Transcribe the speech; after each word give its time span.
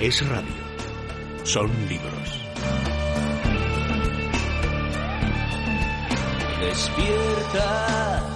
Es 0.00 0.28
radio. 0.28 0.52
Son 1.44 1.70
libros. 1.88 2.40
Despierta. 6.60 8.35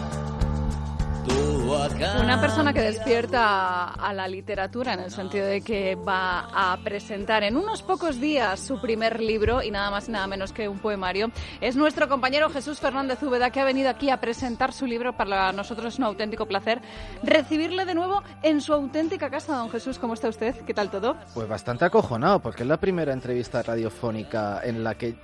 Una 1.70 2.40
persona 2.40 2.72
que 2.72 2.80
despierta 2.80 3.90
a 3.90 4.12
la 4.12 4.26
literatura 4.26 4.94
en 4.94 5.00
el 5.00 5.10
sentido 5.12 5.46
de 5.46 5.60
que 5.60 5.94
va 5.94 6.48
a 6.52 6.76
presentar 6.82 7.44
en 7.44 7.56
unos 7.56 7.82
pocos 7.82 8.20
días 8.20 8.58
su 8.58 8.80
primer 8.80 9.20
libro 9.20 9.62
y 9.62 9.70
nada 9.70 9.88
más 9.88 10.08
y 10.08 10.12
nada 10.12 10.26
menos 10.26 10.52
que 10.52 10.68
un 10.68 10.80
poemario 10.80 11.30
es 11.60 11.76
nuestro 11.76 12.08
compañero 12.08 12.50
Jesús 12.50 12.80
Fernández 12.80 13.22
Úbeda 13.22 13.50
que 13.50 13.60
ha 13.60 13.64
venido 13.64 13.88
aquí 13.88 14.10
a 14.10 14.20
presentar 14.20 14.72
su 14.72 14.84
libro. 14.84 15.16
Para 15.16 15.52
nosotros 15.52 15.94
es 15.94 15.98
un 15.98 16.06
auténtico 16.06 16.46
placer 16.46 16.80
recibirle 17.22 17.84
de 17.84 17.94
nuevo 17.94 18.24
en 18.42 18.60
su 18.60 18.72
auténtica 18.72 19.30
casa. 19.30 19.54
Don 19.54 19.70
Jesús, 19.70 20.00
¿cómo 20.00 20.14
está 20.14 20.28
usted? 20.28 20.56
¿Qué 20.66 20.74
tal 20.74 20.90
todo? 20.90 21.16
Pues 21.34 21.48
bastante 21.48 21.84
acojonado 21.84 22.40
porque 22.40 22.64
es 22.64 22.68
la 22.68 22.78
primera 22.78 23.12
entrevista 23.12 23.62
radiofónica 23.62 24.60
en 24.64 24.82
la 24.82 24.96
que 24.96 25.14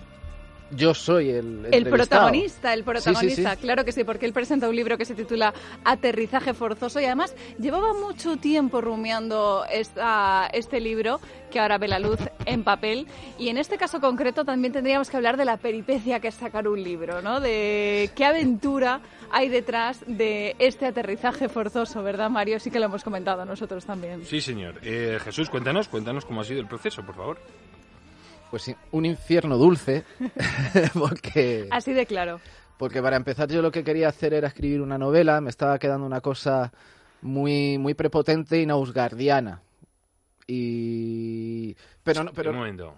yo 0.70 0.94
soy 0.94 1.30
el 1.30 1.68
El 1.70 1.86
protagonista, 1.86 2.74
el 2.74 2.84
protagonista, 2.84 3.56
claro 3.56 3.84
que 3.84 3.92
sí, 3.92 4.04
porque 4.04 4.26
él 4.26 4.32
presenta 4.32 4.68
un 4.68 4.76
libro 4.76 4.98
que 4.98 5.04
se 5.04 5.14
titula 5.14 5.54
Aterrizaje 5.84 6.54
forzoso 6.54 7.00
y 7.00 7.04
además 7.04 7.34
llevaba 7.58 7.94
mucho 7.94 8.36
tiempo 8.36 8.80
rumiando 8.80 9.64
esta, 9.70 10.48
este 10.52 10.80
libro 10.80 11.20
que 11.50 11.60
ahora 11.60 11.78
ve 11.78 11.88
la 11.88 11.98
luz 11.98 12.18
en 12.44 12.64
papel 12.64 13.06
y 13.38 13.48
en 13.48 13.58
este 13.58 13.78
caso 13.78 14.00
concreto 14.00 14.44
también 14.44 14.72
tendríamos 14.72 15.10
que 15.10 15.16
hablar 15.16 15.36
de 15.36 15.44
la 15.44 15.56
peripecia 15.56 16.20
que 16.20 16.28
es 16.28 16.34
sacar 16.34 16.66
un 16.68 16.82
libro, 16.82 17.22
¿no? 17.22 17.40
De 17.40 18.10
qué 18.14 18.24
aventura 18.24 19.00
hay 19.30 19.48
detrás 19.48 20.02
de 20.06 20.56
este 20.58 20.86
aterrizaje 20.86 21.48
forzoso, 21.48 22.02
¿verdad, 22.02 22.30
Mario? 22.30 22.58
Sí 22.60 22.70
que 22.70 22.78
lo 22.78 22.86
hemos 22.86 23.04
comentado 23.04 23.44
nosotros 23.44 23.84
también. 23.84 24.24
Sí, 24.24 24.40
señor. 24.40 24.80
Eh, 24.82 25.18
Jesús, 25.22 25.48
cuéntanos, 25.50 25.88
cuéntanos 25.88 26.24
cómo 26.24 26.40
ha 26.40 26.44
sido 26.44 26.60
el 26.60 26.66
proceso, 26.66 27.04
por 27.04 27.14
favor. 27.14 27.38
Pues 28.50 28.74
un 28.92 29.04
infierno 29.04 29.56
dulce, 29.58 30.04
porque... 30.94 31.68
Así 31.70 31.92
de 31.92 32.06
claro. 32.06 32.40
Porque 32.78 33.02
para 33.02 33.16
empezar 33.16 33.48
yo 33.48 33.62
lo 33.62 33.70
que 33.70 33.84
quería 33.84 34.08
hacer 34.08 34.34
era 34.34 34.48
escribir 34.48 34.80
una 34.80 34.98
novela, 34.98 35.40
me 35.40 35.50
estaba 35.50 35.78
quedando 35.78 36.06
una 36.06 36.20
cosa 36.20 36.72
muy, 37.22 37.78
muy 37.78 37.94
prepotente 37.94 38.60
y 38.60 38.66
nausgardiana. 38.66 39.62
Y... 40.46 41.74
Pero, 42.04 42.24
no, 42.24 42.32
pero... 42.32 42.50
Un 42.50 42.56
momento. 42.56 42.94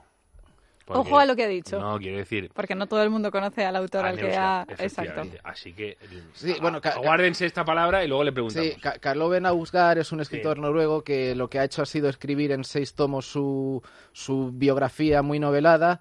Ojo 0.89 1.19
a 1.19 1.27
lo 1.27 1.36
que 1.36 1.44
ha 1.44 1.48
dicho. 1.48 1.78
No, 1.78 1.98
quiero 1.98 2.19
decir. 2.19 2.50
Porque 2.55 2.75
no 2.75 2.86
todo 2.86 3.03
el 3.03 3.11
mundo 3.11 3.31
conoce 3.31 3.64
al 3.64 3.77
autor 3.77 4.06
al, 4.06 4.17
que 4.17 4.36
ha. 4.36 4.67
Exacto. 4.78 5.22
Así 5.45 5.72
que. 5.72 5.97
Sí, 6.34 6.56
bueno, 6.61 6.80
guárdense 7.03 7.47
esta 7.47 7.64
palabra 7.64 8.05
y 8.05 8.08
luego 8.08 8.25
le 8.25 8.33
preguntamos. 8.33 8.69
Sí, 8.69 8.80
Carlo 9.00 9.28
Benausgar 9.28 9.98
es 9.98 10.12
un 10.12 10.20
escritor 10.20 10.58
noruego 10.58 11.03
que 11.03 11.34
lo 11.34 11.48
que 11.48 11.58
ha 11.58 11.64
hecho 11.64 11.83
ha 11.83 11.86
sido 11.86 12.08
escribir 12.08 12.53
en 12.53 12.64
seis 12.64 12.95
tomos 12.95 13.27
su, 13.27 13.83
su 14.12 14.50
biografía 14.53 15.22
muy 15.22 15.39
novelada. 15.39 16.00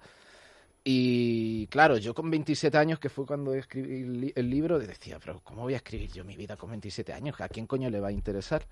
Y 0.84 1.66
claro, 1.66 1.98
yo 1.98 2.14
con 2.14 2.30
27 2.30 2.78
años, 2.78 2.98
que 2.98 3.10
fue 3.10 3.26
cuando 3.26 3.52
escribí 3.52 4.32
el 4.34 4.48
libro, 4.48 4.78
decía, 4.78 5.18
pero 5.18 5.40
¿cómo 5.44 5.62
voy 5.62 5.74
a 5.74 5.78
escribir 5.78 6.10
yo 6.10 6.24
mi 6.24 6.34
vida 6.34 6.56
con 6.56 6.70
27 6.70 7.12
años? 7.12 7.38
¿A 7.40 7.48
quién 7.48 7.66
coño 7.66 7.90
le 7.90 8.00
va 8.00 8.08
a 8.08 8.12
interesar? 8.12 8.66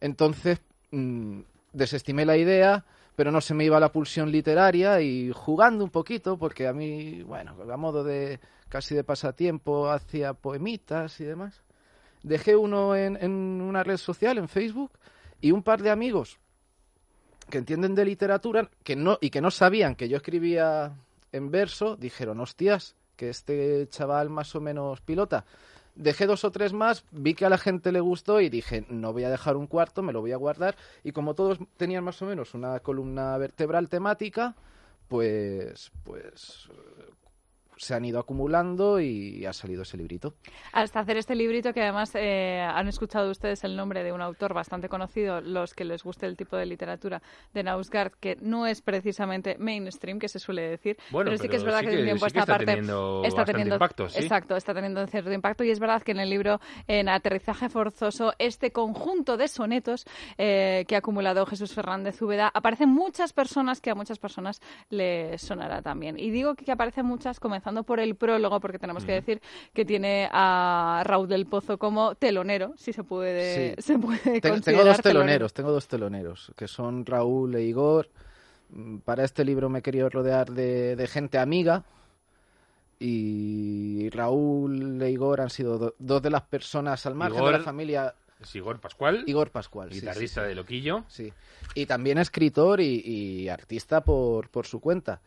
Entonces, 0.00 0.62
mmm, 0.90 1.40
desestimé 1.72 2.24
la 2.24 2.36
idea 2.36 2.84
pero 3.20 3.32
no 3.32 3.42
se 3.42 3.52
me 3.52 3.64
iba 3.64 3.78
la 3.78 3.92
pulsión 3.92 4.32
literaria 4.32 5.02
y 5.02 5.30
jugando 5.30 5.84
un 5.84 5.90
poquito, 5.90 6.38
porque 6.38 6.66
a 6.66 6.72
mí, 6.72 7.22
bueno, 7.22 7.54
a 7.70 7.76
modo 7.76 8.02
de 8.02 8.40
casi 8.70 8.94
de 8.94 9.04
pasatiempo 9.04 9.90
hacía 9.90 10.32
poemitas 10.32 11.20
y 11.20 11.24
demás. 11.24 11.60
Dejé 12.22 12.56
uno 12.56 12.96
en, 12.96 13.18
en 13.20 13.30
una 13.30 13.82
red 13.82 13.98
social, 13.98 14.38
en 14.38 14.48
Facebook, 14.48 14.92
y 15.38 15.50
un 15.50 15.62
par 15.62 15.82
de 15.82 15.90
amigos 15.90 16.38
que 17.50 17.58
entienden 17.58 17.94
de 17.94 18.06
literatura 18.06 18.70
que 18.84 18.96
no, 18.96 19.18
y 19.20 19.28
que 19.28 19.42
no 19.42 19.50
sabían 19.50 19.96
que 19.96 20.08
yo 20.08 20.16
escribía 20.16 20.94
en 21.30 21.50
verso, 21.50 21.96
dijeron, 21.96 22.40
hostias, 22.40 22.96
que 23.16 23.28
este 23.28 23.86
chaval 23.90 24.30
más 24.30 24.54
o 24.54 24.62
menos 24.62 25.02
pilota 25.02 25.44
dejé 25.94 26.26
dos 26.26 26.44
o 26.44 26.50
tres 26.50 26.72
más, 26.72 27.04
vi 27.10 27.34
que 27.34 27.46
a 27.46 27.50
la 27.50 27.58
gente 27.58 27.92
le 27.92 28.00
gustó 28.00 28.40
y 28.40 28.48
dije, 28.48 28.84
no 28.88 29.12
voy 29.12 29.24
a 29.24 29.30
dejar 29.30 29.56
un 29.56 29.66
cuarto, 29.66 30.02
me 30.02 30.12
lo 30.12 30.20
voy 30.20 30.32
a 30.32 30.36
guardar. 30.36 30.76
Y 31.04 31.12
como 31.12 31.34
todos 31.34 31.58
tenían 31.76 32.04
más 32.04 32.20
o 32.22 32.26
menos 32.26 32.54
una 32.54 32.80
columna 32.80 33.36
vertebral 33.38 33.88
temática, 33.88 34.54
pues, 35.08 35.90
pues 36.04 36.68
se 37.80 37.94
han 37.94 38.04
ido 38.04 38.20
acumulando 38.20 39.00
y 39.00 39.46
ha 39.46 39.54
salido 39.54 39.82
ese 39.82 39.96
librito. 39.96 40.34
Hasta 40.72 41.00
hacer 41.00 41.16
este 41.16 41.34
librito, 41.34 41.72
que 41.72 41.82
además 41.82 42.12
eh, 42.14 42.60
han 42.60 42.88
escuchado 42.88 43.30
ustedes 43.30 43.64
el 43.64 43.74
nombre 43.74 44.04
de 44.04 44.12
un 44.12 44.20
autor 44.20 44.52
bastante 44.52 44.90
conocido, 44.90 45.40
los 45.40 45.72
que 45.72 45.86
les 45.86 46.04
guste 46.04 46.26
el 46.26 46.36
tipo 46.36 46.58
de 46.58 46.66
literatura 46.66 47.22
de 47.54 47.62
Nausgard, 47.62 48.12
que 48.20 48.36
no 48.42 48.66
es 48.66 48.82
precisamente 48.82 49.56
mainstream, 49.58 50.18
que 50.18 50.28
se 50.28 50.38
suele 50.38 50.68
decir, 50.68 50.98
pero 51.10 51.36
sí 51.38 51.48
que 51.48 51.56
es 51.56 51.64
verdad 51.64 51.80
que, 51.80 51.88
de 51.88 51.98
un 51.98 52.04
tiempo 52.04 52.26
esta 52.26 52.44
parte 52.44 52.80
está 53.24 53.44
teniendo 53.46 53.76
impacto, 53.76 54.04
exacto, 54.04 54.56
está 54.56 54.74
teniendo 54.74 55.06
cierto 55.06 55.32
impacto 55.32 55.64
y 55.64 55.70
es 55.70 55.80
verdad 55.80 56.02
que 56.02 56.12
en 56.12 56.20
el 56.20 56.28
libro 56.28 56.60
en 56.86 57.08
aterrizaje 57.08 57.70
forzoso 57.70 58.34
este 58.38 58.72
conjunto 58.72 59.38
de 59.38 59.48
sonetos 59.48 60.04
eh, 60.36 60.84
que 60.86 60.96
ha 60.96 60.98
acumulado 60.98 61.46
Jesús 61.46 61.72
Fernández 61.72 62.20
Úbeda 62.20 62.50
aparecen 62.52 62.90
muchas 62.90 63.32
personas 63.32 63.80
que 63.80 63.90
a 63.90 63.94
muchas 63.94 64.18
personas 64.18 64.60
les 64.90 65.40
sonará 65.40 65.80
también 65.80 66.18
y 66.18 66.30
digo 66.30 66.54
que 66.54 66.70
aparecen 66.70 67.06
muchas 67.06 67.40
comenzando 67.40 67.69
por 67.84 68.00
el 68.00 68.14
prólogo, 68.14 68.60
porque 68.60 68.78
tenemos 68.78 69.04
que 69.04 69.12
decir 69.12 69.40
que 69.72 69.84
tiene 69.84 70.28
a 70.32 71.02
Raúl 71.04 71.28
del 71.28 71.46
Pozo 71.46 71.78
como 71.78 72.14
telonero, 72.14 72.74
si 72.76 72.92
se 72.92 73.04
puede, 73.04 73.76
se 73.82 73.98
puede 73.98 74.40
tengo, 74.40 74.60
tengo 74.60 74.84
dos 74.84 75.00
teloneros, 75.00 75.52
tengo 75.52 75.72
dos 75.72 75.88
teloneros, 75.88 76.52
que 76.56 76.68
son 76.68 77.06
Raúl 77.06 77.54
e 77.54 77.62
Igor. 77.62 78.08
Mm, 78.70 78.98
para 78.98 79.24
este 79.24 79.44
libro 79.44 79.68
me 79.68 79.80
he 79.80 79.82
querido 79.82 80.08
rodear 80.08 80.50
de, 80.50 81.08
gente 81.10 81.38
amiga, 81.38 81.84
y 82.98 84.10
Raúl 84.10 85.00
e 85.00 85.10
Igor 85.10 85.40
han 85.40 85.50
sido 85.50 85.94
dos 85.98 86.22
de 86.22 86.30
las 86.30 86.42
personas 86.42 87.06
al 87.06 87.14
margen 87.14 87.44
de 87.44 87.52
la 87.52 87.60
familia. 87.60 88.14
Es 88.40 88.54
Igor 88.54 88.80
Pascual. 88.80 89.24
Igor 89.26 89.50
Pascual, 89.50 89.90
guitarrista 89.90 90.42
de 90.42 90.54
Loquillo. 90.54 91.04
Sí. 91.08 91.32
Y 91.74 91.86
también 91.86 92.18
escritor 92.18 92.80
y, 92.80 93.02
y 93.04 93.48
artista 93.48 94.02
por, 94.02 94.48
por, 94.48 94.66
su 94.66 94.80
cuenta. 94.80 95.20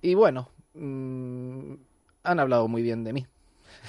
Y 0.00 0.14
bueno, 0.14 0.50
Mm, 0.74 1.74
han 2.24 2.40
hablado 2.40 2.68
muy 2.68 2.82
bien 2.82 3.04
de 3.04 3.12
mí. 3.12 3.26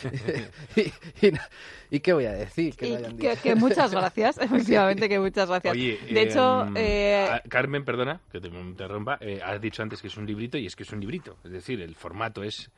y, 1.91 1.99
qué 1.99 2.13
voy 2.13 2.25
a 2.25 2.33
decir? 2.33 2.75
Que, 2.75 3.55
muchas 3.55 3.91
gracias, 3.91 4.37
efectivamente, 4.41 5.07
que 5.09 5.19
muchas 5.19 5.49
gracias. 5.49 5.73
de 5.73 6.21
hecho, 6.21 6.65
em, 6.67 6.73
eh, 6.75 7.41
Carmen, 7.49 7.85
perdona 7.85 8.21
que 8.31 8.39
te 8.39 8.47
interrumpa, 8.47 9.17
eh, 9.21 9.39
has 9.43 9.61
dicho 9.61 9.83
antes 9.83 10.01
que 10.01 10.07
es 10.07 10.17
un 10.17 10.25
librito 10.25 10.57
y 10.57 10.65
es 10.65 10.75
que 10.75 10.83
es 10.83 10.91
un 10.91 10.99
librito, 10.99 11.37
es 11.43 11.51
decir, 11.51 11.81
el 11.81 11.95
formato 11.95 12.43
es 12.43 12.69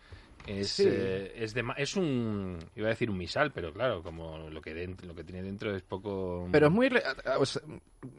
es, 0.46 0.80
eh, 0.80 1.34
es, 1.36 1.54
de, 1.54 1.64
es 1.76 1.98
un 1.98 2.58
iba 2.76 2.88
a 2.88 2.92
decir 2.92 3.10
un 3.10 3.18
misal 3.18 3.52
pero 3.52 3.74
claro 3.74 4.02
como 4.02 4.50
lo 4.50 4.62
que 4.62 4.96
lo 5.02 5.14
que 5.14 5.24
tiene 5.24 5.44
dentro 5.44 5.76
es 5.76 5.84
poco 5.84 6.48
pero 6.52 6.68
es 6.68 6.74
muy 6.74 6.90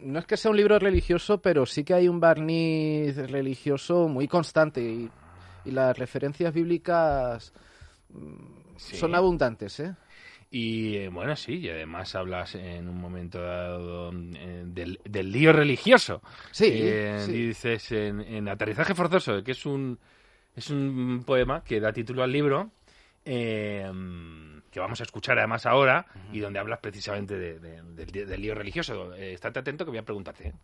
no 0.02 0.18
es 0.18 0.26
que 0.26 0.36
sea 0.36 0.50
un 0.50 0.56
libro 0.56 0.78
religioso 0.78 1.40
pero 1.40 1.64
sí 1.64 1.84
que 1.84 1.94
hay 1.94 2.06
un 2.06 2.20
barniz 2.20 3.16
religioso 3.16 4.08
muy 4.08 4.28
constante 4.28 4.82
y 4.82 5.10
y 5.68 5.70
las 5.70 5.96
referencias 5.96 6.52
bíblicas 6.52 7.52
mm, 8.08 8.76
son 8.76 9.14
abundantes, 9.14 9.80
¿eh? 9.80 9.94
Y 10.50 10.96
eh, 10.96 11.08
bueno, 11.10 11.36
sí, 11.36 11.58
y 11.58 11.68
además 11.68 12.14
hablas 12.14 12.54
en 12.54 12.88
un 12.88 12.98
momento 12.98 13.38
dado 13.38 14.10
eh, 14.14 14.64
del, 14.64 15.30
lío 15.30 15.52
religioso. 15.52 16.22
Sí, 16.52 16.70
Dices 16.70 17.92
en, 17.92 18.48
Aterrizaje 18.48 18.94
Forzoso, 18.94 19.44
que 19.44 19.52
es 19.52 19.66
un, 19.66 19.98
es 20.56 20.70
un 20.70 21.22
poema 21.26 21.62
que 21.62 21.80
da 21.80 21.92
título 21.92 22.22
al 22.22 22.32
libro, 22.32 22.70
que 23.22 24.80
vamos 24.80 25.00
a 25.00 25.02
escuchar 25.02 25.38
además 25.38 25.66
ahora, 25.66 26.06
y 26.32 26.40
donde 26.40 26.60
hablas 26.60 26.78
precisamente 26.78 27.38
del, 27.38 28.40
lío 28.40 28.54
religioso. 28.54 29.12
estate 29.16 29.58
atento 29.58 29.84
que 29.84 29.90
voy 29.90 29.98
a 29.98 30.04
preguntarte. 30.04 30.54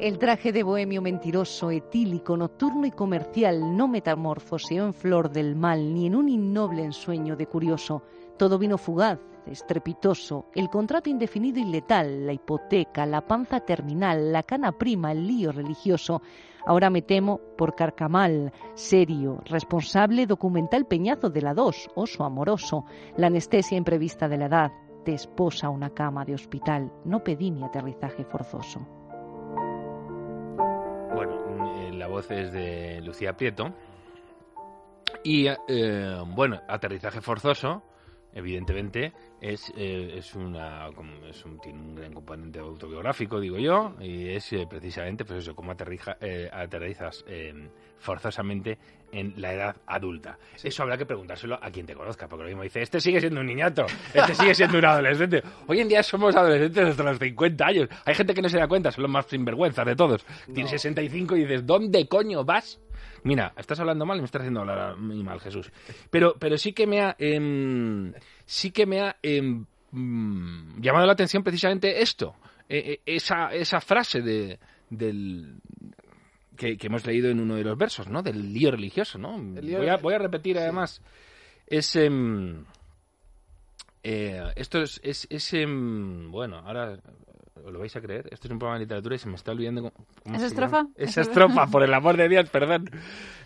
El 0.00 0.18
traje 0.18 0.50
de 0.50 0.62
bohemio 0.62 1.02
mentiroso, 1.02 1.70
etílico, 1.70 2.34
nocturno 2.34 2.86
y 2.86 2.90
comercial 2.90 3.76
no 3.76 3.86
metamorfoseó 3.86 4.86
en 4.86 4.94
flor 4.94 5.30
del 5.30 5.56
mal 5.56 5.92
ni 5.92 6.06
en 6.06 6.16
un 6.16 6.30
innoble 6.30 6.82
ensueño 6.82 7.36
de 7.36 7.46
curioso. 7.46 8.02
Todo 8.38 8.58
vino 8.58 8.78
fugaz, 8.78 9.18
estrepitoso, 9.44 10.46
el 10.54 10.70
contrato 10.70 11.10
indefinido 11.10 11.60
y 11.60 11.64
letal, 11.64 12.24
la 12.24 12.32
hipoteca, 12.32 13.04
la 13.04 13.26
panza 13.26 13.60
terminal, 13.60 14.32
la 14.32 14.42
cana 14.42 14.72
prima, 14.72 15.12
el 15.12 15.26
lío 15.26 15.52
religioso. 15.52 16.22
Ahora 16.64 16.88
me 16.88 17.02
temo 17.02 17.38
por 17.58 17.74
carcamal, 17.74 18.54
serio, 18.72 19.42
responsable, 19.44 20.24
documental 20.26 20.86
peñazo 20.86 21.28
de 21.28 21.42
la 21.42 21.52
dos, 21.52 21.90
oso 21.94 22.24
amoroso, 22.24 22.86
la 23.18 23.26
anestesia 23.26 23.76
imprevista 23.76 24.28
de 24.28 24.38
la 24.38 24.46
edad, 24.46 24.72
te 25.04 25.12
esposa 25.12 25.68
una 25.68 25.90
cama 25.90 26.24
de 26.24 26.32
hospital. 26.32 26.90
No 27.04 27.22
pedí 27.22 27.50
mi 27.50 27.64
aterrizaje 27.64 28.24
forzoso. 28.24 28.99
Voces 32.10 32.52
de 32.52 33.00
Lucía 33.00 33.36
Prieto. 33.36 33.74
Y 35.24 35.46
eh, 35.46 36.22
bueno, 36.26 36.60
aterrizaje 36.68 37.20
forzoso 37.20 37.82
evidentemente, 38.32 39.12
es, 39.40 39.72
eh, 39.76 40.14
es, 40.16 40.34
una, 40.34 40.88
es 41.28 41.44
un, 41.44 41.58
tiene 41.60 41.78
un 41.80 41.94
gran 41.94 42.12
componente 42.12 42.58
autobiográfico, 42.58 43.40
digo 43.40 43.58
yo, 43.58 43.94
y 44.00 44.28
es 44.28 44.52
eh, 44.52 44.66
precisamente 44.68 45.24
pues 45.24 45.40
eso, 45.40 45.54
cómo 45.54 45.72
aterriza, 45.72 46.16
eh, 46.20 46.48
aterrizas 46.52 47.24
forzosamente 47.98 48.78
en 49.12 49.34
la 49.36 49.52
edad 49.52 49.76
adulta. 49.86 50.38
Eso 50.62 50.82
habrá 50.82 50.96
que 50.96 51.06
preguntárselo 51.06 51.58
a 51.60 51.70
quien 51.70 51.86
te 51.86 51.94
conozca, 51.94 52.28
porque 52.28 52.44
lo 52.44 52.48
mismo 52.48 52.62
dice, 52.62 52.82
este 52.82 53.00
sigue 53.00 53.20
siendo 53.20 53.40
un 53.40 53.46
niñato, 53.46 53.86
este 54.14 54.34
sigue 54.34 54.54
siendo 54.54 54.78
un 54.78 54.84
adolescente. 54.84 55.42
Hoy 55.66 55.80
en 55.80 55.88
día 55.88 56.02
somos 56.02 56.36
adolescentes 56.36 56.88
hasta 56.88 57.02
los 57.02 57.18
50 57.18 57.66
años. 57.66 57.88
Hay 58.04 58.14
gente 58.14 58.34
que 58.34 58.42
no 58.42 58.48
se 58.48 58.58
da 58.58 58.68
cuenta, 58.68 58.90
son 58.90 59.02
los 59.02 59.10
más 59.10 59.26
sinvergüenzas 59.26 59.86
de 59.86 59.96
todos. 59.96 60.24
Tienes 60.52 60.70
65 60.70 61.36
y 61.36 61.40
dices, 61.40 61.66
¿dónde 61.66 62.06
coño 62.08 62.44
vas? 62.44 62.80
Mira, 63.22 63.52
estás 63.56 63.78
hablando 63.80 64.06
mal 64.06 64.18
y 64.18 64.20
me 64.20 64.26
estás 64.26 64.40
haciendo 64.40 64.60
hablar 64.60 64.96
muy 64.96 65.22
mal, 65.22 65.40
Jesús. 65.40 65.70
Pero, 66.10 66.36
pero 66.38 66.56
sí 66.56 66.72
que 66.72 66.86
me 66.86 67.00
ha, 67.00 67.16
em, 67.18 68.12
sí 68.44 68.70
que 68.70 68.86
me 68.86 69.00
ha 69.00 69.16
em, 69.22 69.64
mm, 69.92 70.80
llamado 70.80 71.06
la 71.06 71.12
atención 71.12 71.42
precisamente 71.42 72.02
esto, 72.02 72.34
e, 72.68 73.00
e, 73.04 73.16
esa, 73.16 73.52
esa 73.52 73.80
frase 73.80 74.22
de, 74.22 74.58
del, 74.88 75.60
que, 76.56 76.76
hemos 76.80 77.06
leído 77.06 77.30
en 77.30 77.40
uno 77.40 77.56
de 77.56 77.64
los 77.64 77.76
versos, 77.76 78.08
¿no? 78.08 78.22
Del 78.22 78.52
lío 78.52 78.70
religioso, 78.70 79.18
¿no? 79.18 79.38
Voy, 79.38 79.88
a, 79.88 79.96
voy, 79.96 80.14
a, 80.14 80.18
repetir 80.18 80.58
además. 80.58 81.02
Es, 81.66 81.96
em, 81.96 82.64
eh, 84.02 84.42
esto 84.56 84.82
es, 84.82 85.00
es, 85.02 85.26
es 85.30 85.52
bueno, 85.66 86.58
ahora 86.58 86.98
lo 87.70 87.78
vais 87.78 87.94
a 87.96 88.00
creer? 88.00 88.28
Esto 88.30 88.48
es 88.48 88.52
un 88.52 88.58
programa 88.58 88.78
de 88.78 88.84
literatura 88.84 89.16
y 89.16 89.18
se 89.18 89.28
me 89.28 89.34
está 89.34 89.52
olvidando. 89.52 89.92
¿Cómo 90.22 90.36
¿Esa 90.36 90.46
estrofa? 90.46 90.86
Esa 90.94 91.20
estrofa, 91.20 91.66
por 91.66 91.82
el 91.82 91.92
amor 91.92 92.16
de 92.16 92.28
Dios, 92.28 92.48
perdón. 92.50 92.90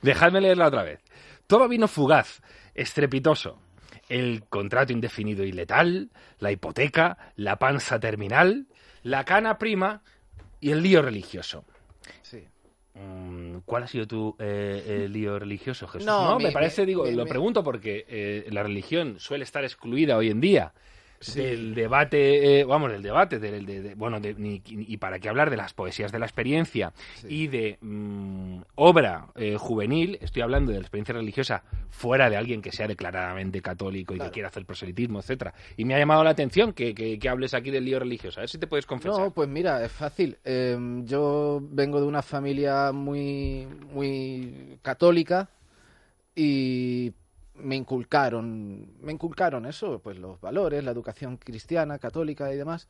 Dejadme 0.02 0.40
leerla 0.40 0.68
otra 0.68 0.82
vez. 0.82 1.00
Todo 1.46 1.68
vino 1.68 1.88
fugaz, 1.88 2.42
estrepitoso. 2.74 3.58
El 4.08 4.44
contrato 4.44 4.92
indefinido 4.92 5.44
y 5.44 5.52
letal, 5.52 6.10
la 6.38 6.52
hipoteca, 6.52 7.16
la 7.36 7.56
panza 7.56 7.98
terminal, 7.98 8.66
la 9.02 9.24
cana 9.24 9.58
prima 9.58 10.02
y 10.60 10.70
el 10.70 10.82
lío 10.82 11.00
religioso. 11.00 11.64
Sí. 12.22 12.44
Mm, 12.94 13.58
¿Cuál 13.64 13.84
ha 13.84 13.86
sido 13.86 14.06
tu 14.06 14.36
eh, 14.38 15.06
lío 15.10 15.38
religioso, 15.38 15.86
Jesús? 15.88 16.06
No, 16.06 16.38
me 16.38 16.52
parece, 16.52 16.84
digo, 16.84 17.06
lo 17.06 17.24
pregunto 17.26 17.64
porque 17.64 18.04
eh, 18.08 18.46
la 18.50 18.62
religión 18.62 19.18
suele 19.18 19.44
estar 19.44 19.64
excluida 19.64 20.16
hoy 20.16 20.30
en 20.30 20.40
día 20.40 20.74
del 21.34 21.74
debate, 21.74 22.60
eh, 22.60 22.64
vamos, 22.64 22.90
del 22.90 23.02
debate, 23.02 23.38
del, 23.38 23.64
de, 23.64 23.94
bueno, 23.94 24.18
y 24.22 24.96
para 24.98 25.18
qué 25.18 25.28
hablar 25.28 25.50
de 25.50 25.56
las 25.56 25.72
poesías 25.72 26.12
de 26.12 26.18
la 26.18 26.26
experiencia 26.26 26.92
y 27.28 27.46
de 27.46 27.78
mm, 27.80 28.58
obra 28.76 29.28
eh, 29.34 29.56
juvenil, 29.58 30.18
estoy 30.20 30.42
hablando 30.42 30.72
de 30.72 30.78
la 30.78 30.82
experiencia 30.82 31.14
religiosa 31.14 31.62
fuera 31.90 32.28
de 32.28 32.36
alguien 32.36 32.60
que 32.60 32.72
sea 32.72 32.88
declaradamente 32.88 33.62
católico 33.62 34.14
y 34.14 34.18
que 34.18 34.30
quiera 34.30 34.48
hacer 34.48 34.64
proselitismo, 34.64 35.20
etcétera. 35.20 35.54
Y 35.76 35.84
me 35.84 35.94
ha 35.94 35.98
llamado 35.98 36.24
la 36.24 36.30
atención 36.30 36.72
que, 36.72 36.94
que, 36.94 37.28
hables 37.28 37.54
aquí 37.54 37.70
del 37.70 37.84
lío 37.84 37.98
religioso. 37.98 38.40
A 38.40 38.42
ver 38.42 38.50
si 38.50 38.58
te 38.58 38.66
puedes 38.66 38.86
confesar. 38.86 39.18
No, 39.18 39.30
pues 39.30 39.48
mira, 39.48 39.84
es 39.84 39.92
fácil. 39.92 40.36
Em, 40.44 41.06
yo 41.06 41.60
vengo 41.62 42.00
de 42.00 42.06
una 42.06 42.22
familia 42.22 42.92
muy, 42.92 43.66
muy 43.92 44.78
católica 44.82 45.48
y 46.34 47.12
me 47.54 47.76
inculcaron, 47.76 49.00
me 49.00 49.12
inculcaron 49.12 49.66
eso, 49.66 50.00
pues 50.00 50.18
los 50.18 50.40
valores, 50.40 50.82
la 50.84 50.90
educación 50.90 51.36
cristiana, 51.36 51.98
católica 51.98 52.52
y 52.52 52.56
demás. 52.56 52.88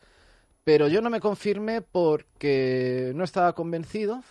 Pero 0.65 0.89
yo 0.89 1.03
no 1.03 1.11
me 1.11 1.21
confirmé 1.21 1.83
porque 1.83 3.13
no 3.15 3.25
estaba 3.25 3.55
convencido 3.55 4.23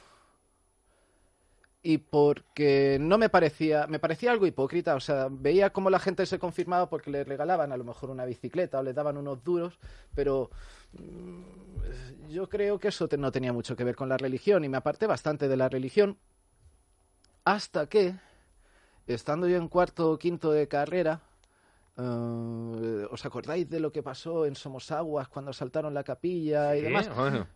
y 1.83 1.97
porque 1.97 2.97
no 2.99 3.17
me 3.17 3.29
parecía, 3.29 3.87
me 3.87 3.99
parecía 3.99 4.31
algo 4.31 4.47
hipócrita, 4.47 4.95
o 4.95 5.01
sea, 5.01 5.27
veía 5.29 5.71
cómo 5.71 5.89
la 5.89 5.99
gente 5.99 6.25
se 6.25 6.39
confirmaba 6.39 6.89
porque 6.89 7.11
le 7.11 7.25
regalaban 7.25 7.73
a 7.73 7.77
lo 7.77 7.83
mejor 7.83 8.09
una 8.09 8.25
bicicleta 8.25 8.79
o 8.79 8.83
le 8.83 8.93
daban 8.93 9.17
unos 9.17 9.43
duros, 9.43 9.77
pero 10.15 10.49
mm, 10.93 12.29
yo 12.29 12.47
creo 12.47 12.79
que 12.79 12.87
eso 12.87 13.07
no 13.17 13.31
tenía 13.31 13.51
mucho 13.51 13.75
que 13.75 13.83
ver 13.83 13.95
con 13.95 14.09
la 14.09 14.17
religión 14.17 14.63
y 14.63 14.69
me 14.69 14.77
aparté 14.77 15.07
bastante 15.07 15.47
de 15.49 15.57
la 15.57 15.69
religión 15.69 16.17
hasta 17.43 17.87
que 17.87 18.15
estando 19.07 19.47
yo 19.47 19.57
en 19.57 19.67
cuarto 19.67 20.11
o 20.11 20.17
quinto 20.17 20.51
de 20.51 20.67
carrera, 20.67 21.21
eh, 21.95 23.07
¿Os 23.11 23.23
acordáis 23.23 23.69
de 23.69 23.79
lo 23.79 23.91
que 23.91 24.01
pasó 24.01 24.47
en 24.47 24.55
Somosaguas 24.55 25.27
cuando 25.27 25.53
saltaron 25.53 25.93
la 25.93 26.03
capilla 26.03 26.75
y 26.75 26.81
demás? 26.81 27.09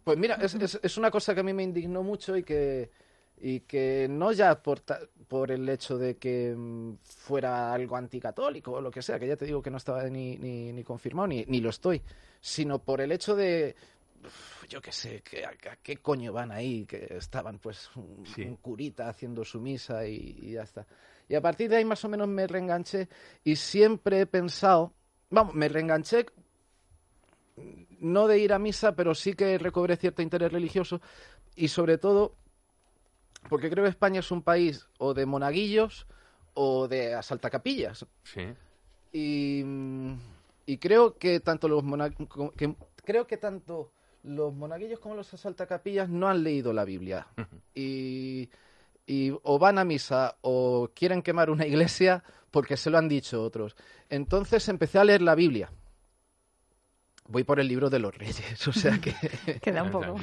Pues 0.04 0.18
mira, 0.18 0.36
es, 0.36 0.56
es, 0.56 0.98
una 0.98 1.10
cosa 1.10 1.34
que 1.34 1.40
a 1.40 1.44
mí 1.44 1.54
me 1.54 1.64
indignó 1.64 2.04
mucho 2.04 2.38
y 2.38 2.44
que, 2.44 2.92
y 3.40 3.62
que 3.62 4.08
no 4.08 4.32
ya 4.32 4.62
por, 4.62 4.84
por 5.28 5.52
el 5.52 5.68
hecho 5.70 5.98
de 5.98 6.18
que 6.18 6.54
mm, 6.56 6.98
fuera 7.04 7.74
algo 7.74 7.96
anticatólico 7.96 8.74
o 8.74 8.82
lo 8.82 8.92
que 8.92 9.02
sea, 9.02 9.18
que 9.18 9.28
ya 9.28 9.38
te 9.38 9.46
digo 9.46 9.62
que 9.62 9.72
no 9.72 9.78
estaba 9.78 10.04
ni, 10.04 10.38
ni, 10.38 10.72
ni 10.72 10.84
confirmado 10.84 11.30
ni, 11.30 11.44
ni 11.46 11.60
lo 11.60 11.72
estoy, 11.72 12.04
sino 12.40 12.78
por 12.78 13.02
el 13.02 13.12
hecho 13.12 13.36
de, 13.36 13.76
yo 14.70 14.82
qué 14.84 14.92
sé, 14.92 15.22
que, 15.22 15.46
a, 15.46 15.52
qué 15.82 15.98
coño 15.98 16.32
van 16.32 16.52
ahí, 16.52 16.86
que 16.86 17.08
estaban 17.18 17.58
pues 17.58 17.90
un, 17.96 18.56
curita 18.58 19.10
haciendo 19.10 19.44
su 19.44 19.60
misa 19.60 20.06
y, 20.06 20.38
y 20.44 20.52
ya 20.52 20.62
está. 20.62 20.86
Y 21.30 21.36
a 21.36 21.42
partir 21.42 21.70
de 21.70 21.78
ahí 21.78 21.86
más 21.86 22.04
o 22.06 22.10
menos 22.10 22.28
me 22.28 22.48
reenganché 22.48 23.10
y 23.44 23.56
siempre 23.56 24.22
he 24.22 24.26
pensado, 24.26 24.94
vamos, 25.30 25.54
me 25.56 25.68
reenganché 25.68 26.26
no 28.00 28.28
de 28.28 28.40
ir 28.40 28.54
a 28.54 28.60
misa, 28.60 28.96
pero 28.96 29.16
sí 29.16 29.34
que 29.34 29.58
recobré 29.58 29.98
cierto 29.98 30.22
interés 30.22 30.52
religioso 30.52 31.02
y 31.56 31.68
sobre 31.70 31.98
todo 31.98 32.36
porque 33.50 33.70
creo 33.70 33.84
que 33.84 33.90
España 33.90 34.20
es 34.20 34.32
un 34.32 34.42
país 34.42 34.88
o 34.98 35.14
de 35.14 35.26
monaguillos 35.26 36.08
o 36.54 36.88
de 36.88 37.14
asaltacapillas. 37.14 38.06
Sí. 38.24 38.54
Y, 39.12 39.64
y 40.66 40.78
creo 40.78 41.18
que 41.18 41.40
tanto 41.40 41.68
los 41.68 41.84
que, 42.56 42.76
creo 43.04 43.28
que 43.28 43.38
tanto 43.38 43.92
los 44.24 44.54
monaguillos 44.54 45.00
como 45.00 45.16
los 45.16 45.34
asaltacapillas 45.34 46.10
no 46.10 46.28
han 46.28 46.44
leído 46.44 46.74
la 46.74 46.84
Biblia. 46.84 47.28
y 47.74 48.50
y 49.08 49.32
o 49.42 49.58
van 49.58 49.80
a 49.80 49.86
misa 49.86 50.36
o 50.42 50.92
quieren 50.94 51.22
quemar 51.22 51.50
una 51.50 51.66
iglesia 51.66 52.24
porque 52.52 52.78
se 52.78 52.90
lo 52.90 52.98
han 52.98 53.08
dicho 53.08 53.42
otros. 53.42 53.76
Entonces 54.10 54.68
empecé 54.68 55.00
a 55.00 55.06
leer 55.06 55.22
la 55.22 55.34
Biblia. 55.34 55.72
Voy 57.30 57.44
por 57.44 57.60
el 57.60 57.68
libro 57.68 57.90
de 57.90 58.00
los 58.00 58.16
reyes, 58.16 58.68
o 58.68 58.74
sea 58.74 59.00
que... 59.00 59.16
queda 59.62 59.84
un 59.84 59.92
poco. 59.92 60.18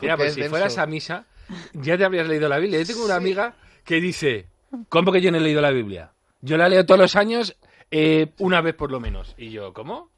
Mira, 0.00 0.16
pues 0.16 0.34
si 0.34 0.42
fueras 0.44 0.78
a 0.78 0.86
misa, 0.86 1.26
ya 1.72 1.96
te 1.98 2.04
habrías 2.04 2.28
leído 2.28 2.48
la 2.48 2.58
Biblia. 2.58 2.80
Yo 2.80 2.86
tengo 2.86 3.04
una 3.04 3.16
amiga 3.16 3.54
que 3.84 4.00
dice, 4.00 4.46
¿cómo 4.88 5.10
que 5.10 5.20
yo 5.20 5.30
no 5.30 5.38
he 5.38 5.40
leído 5.40 5.60
la 5.60 5.70
Biblia? 5.70 6.12
Yo 6.40 6.56
la 6.56 6.68
leo 6.68 6.86
todos 6.86 7.00
los 7.00 7.16
años, 7.16 7.56
eh, 7.90 8.32
una 8.38 8.60
vez 8.60 8.74
por 8.74 8.90
lo 8.90 9.00
menos. 9.00 9.34
Y 9.36 9.50
yo, 9.50 9.72
¿cómo? 9.72 10.10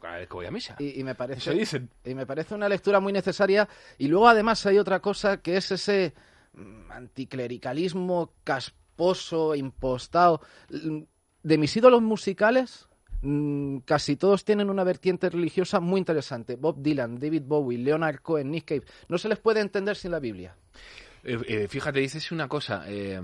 cada 0.00 0.18
vez 0.18 0.28
que 0.28 0.34
voy 0.34 0.46
a 0.46 0.50
misa. 0.50 0.76
Y, 0.78 1.02
me 1.02 1.14
parece, 1.14 1.86
y 2.04 2.14
me 2.14 2.24
parece 2.24 2.54
una 2.54 2.68
lectura 2.68 3.00
muy 3.00 3.12
necesaria. 3.12 3.68
Y 3.98 4.08
luego 4.08 4.28
además 4.28 4.64
hay 4.66 4.78
otra 4.78 5.00
cosa 5.00 5.38
que 5.38 5.56
es 5.56 5.70
ese 5.72 6.14
anticlericalismo 6.90 8.32
casposo, 8.44 9.54
impostado. 9.54 10.40
De 11.42 11.58
mis 11.58 11.76
ídolos 11.76 12.02
musicales, 12.02 12.88
mm, 13.22 13.78
casi 13.78 14.16
todos 14.16 14.44
tienen 14.44 14.70
una 14.70 14.84
vertiente 14.84 15.30
religiosa 15.30 15.80
muy 15.80 15.98
interesante. 15.98 16.56
Bob 16.56 16.82
Dylan, 16.82 17.18
David 17.18 17.42
Bowie, 17.44 17.78
Leonard 17.78 18.20
Cohen, 18.20 18.50
Nick 18.50 18.66
Cave. 18.66 18.84
No 19.08 19.18
se 19.18 19.28
les 19.28 19.38
puede 19.38 19.60
entender 19.60 19.96
sin 19.96 20.10
la 20.10 20.18
Biblia. 20.18 20.54
Eh, 21.24 21.38
eh, 21.46 21.68
fíjate, 21.68 22.00
dices 22.00 22.30
una 22.32 22.48
cosa 22.48 22.84
eh, 22.86 23.20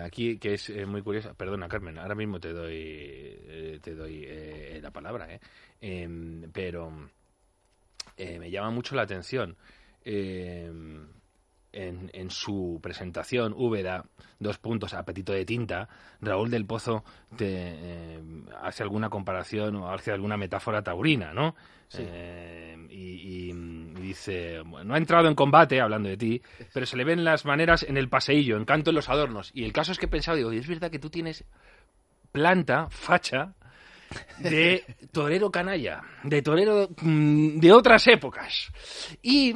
aquí 0.00 0.38
que 0.38 0.54
es 0.54 0.70
muy 0.86 1.02
curiosa. 1.02 1.34
Perdona, 1.34 1.68
Carmen, 1.68 1.98
ahora 1.98 2.14
mismo 2.14 2.38
te 2.38 2.52
doy, 2.52 3.80
te 3.82 3.94
doy 3.94 4.28
la 4.80 4.90
palabra, 4.90 5.28
em, 5.80 6.50
pero 6.52 6.92
me 8.16 8.50
llama 8.50 8.70
mucho 8.70 8.94
la 8.94 9.02
atención. 9.02 9.56
En, 11.76 12.30
su 12.30 12.78
presentación, 12.80 13.52
Úbeda, 13.56 14.04
dos 14.38 14.58
puntos, 14.58 14.94
apetito 14.94 15.32
de 15.32 15.44
tinta, 15.44 15.88
Raúl 16.20 16.48
del 16.48 16.66
Pozo 16.66 17.02
te 17.36 17.46
eh, 17.48 18.20
hace 18.62 18.84
alguna 18.84 19.10
comparación 19.10 19.74
o 19.76 19.90
hace 19.90 20.12
alguna 20.12 20.36
metáfora 20.36 20.82
taurina, 20.82 21.32
¿no? 21.32 21.56
Eh, 21.98 22.76
y, 22.90 23.52
dice, 24.00 24.62
no 24.64 24.94
ha 24.94 24.98
entrado 24.98 25.28
en 25.28 25.34
combate, 25.34 25.80
hablando 25.80 26.08
de 26.08 26.16
ti, 26.16 26.42
pero 26.72 26.86
se 26.86 26.96
le 26.96 27.04
ven 27.04 27.24
las 27.24 27.44
maneras 27.44 27.82
en 27.82 27.96
el 27.96 28.08
paseillo, 28.08 28.56
encanto 28.56 28.90
en 28.90 28.96
los 28.96 29.08
adornos. 29.08 29.50
Y 29.52 29.64
el 29.64 29.72
caso 29.72 29.92
es 29.92 29.98
que 29.98 30.06
he 30.06 30.08
pensado, 30.08 30.36
digo, 30.36 30.52
es 30.52 30.68
verdad 30.68 30.90
que 30.90 30.98
tú 30.98 31.10
tienes 31.10 31.44
planta, 32.30 32.88
facha, 32.90 33.54
de 34.38 34.84
torero 35.12 35.50
canalla, 35.50 36.02
de 36.22 36.42
torero 36.42 36.88
mm, 37.00 37.58
de 37.58 37.72
otras 37.72 38.06
épocas. 38.08 38.70
Y 39.22 39.54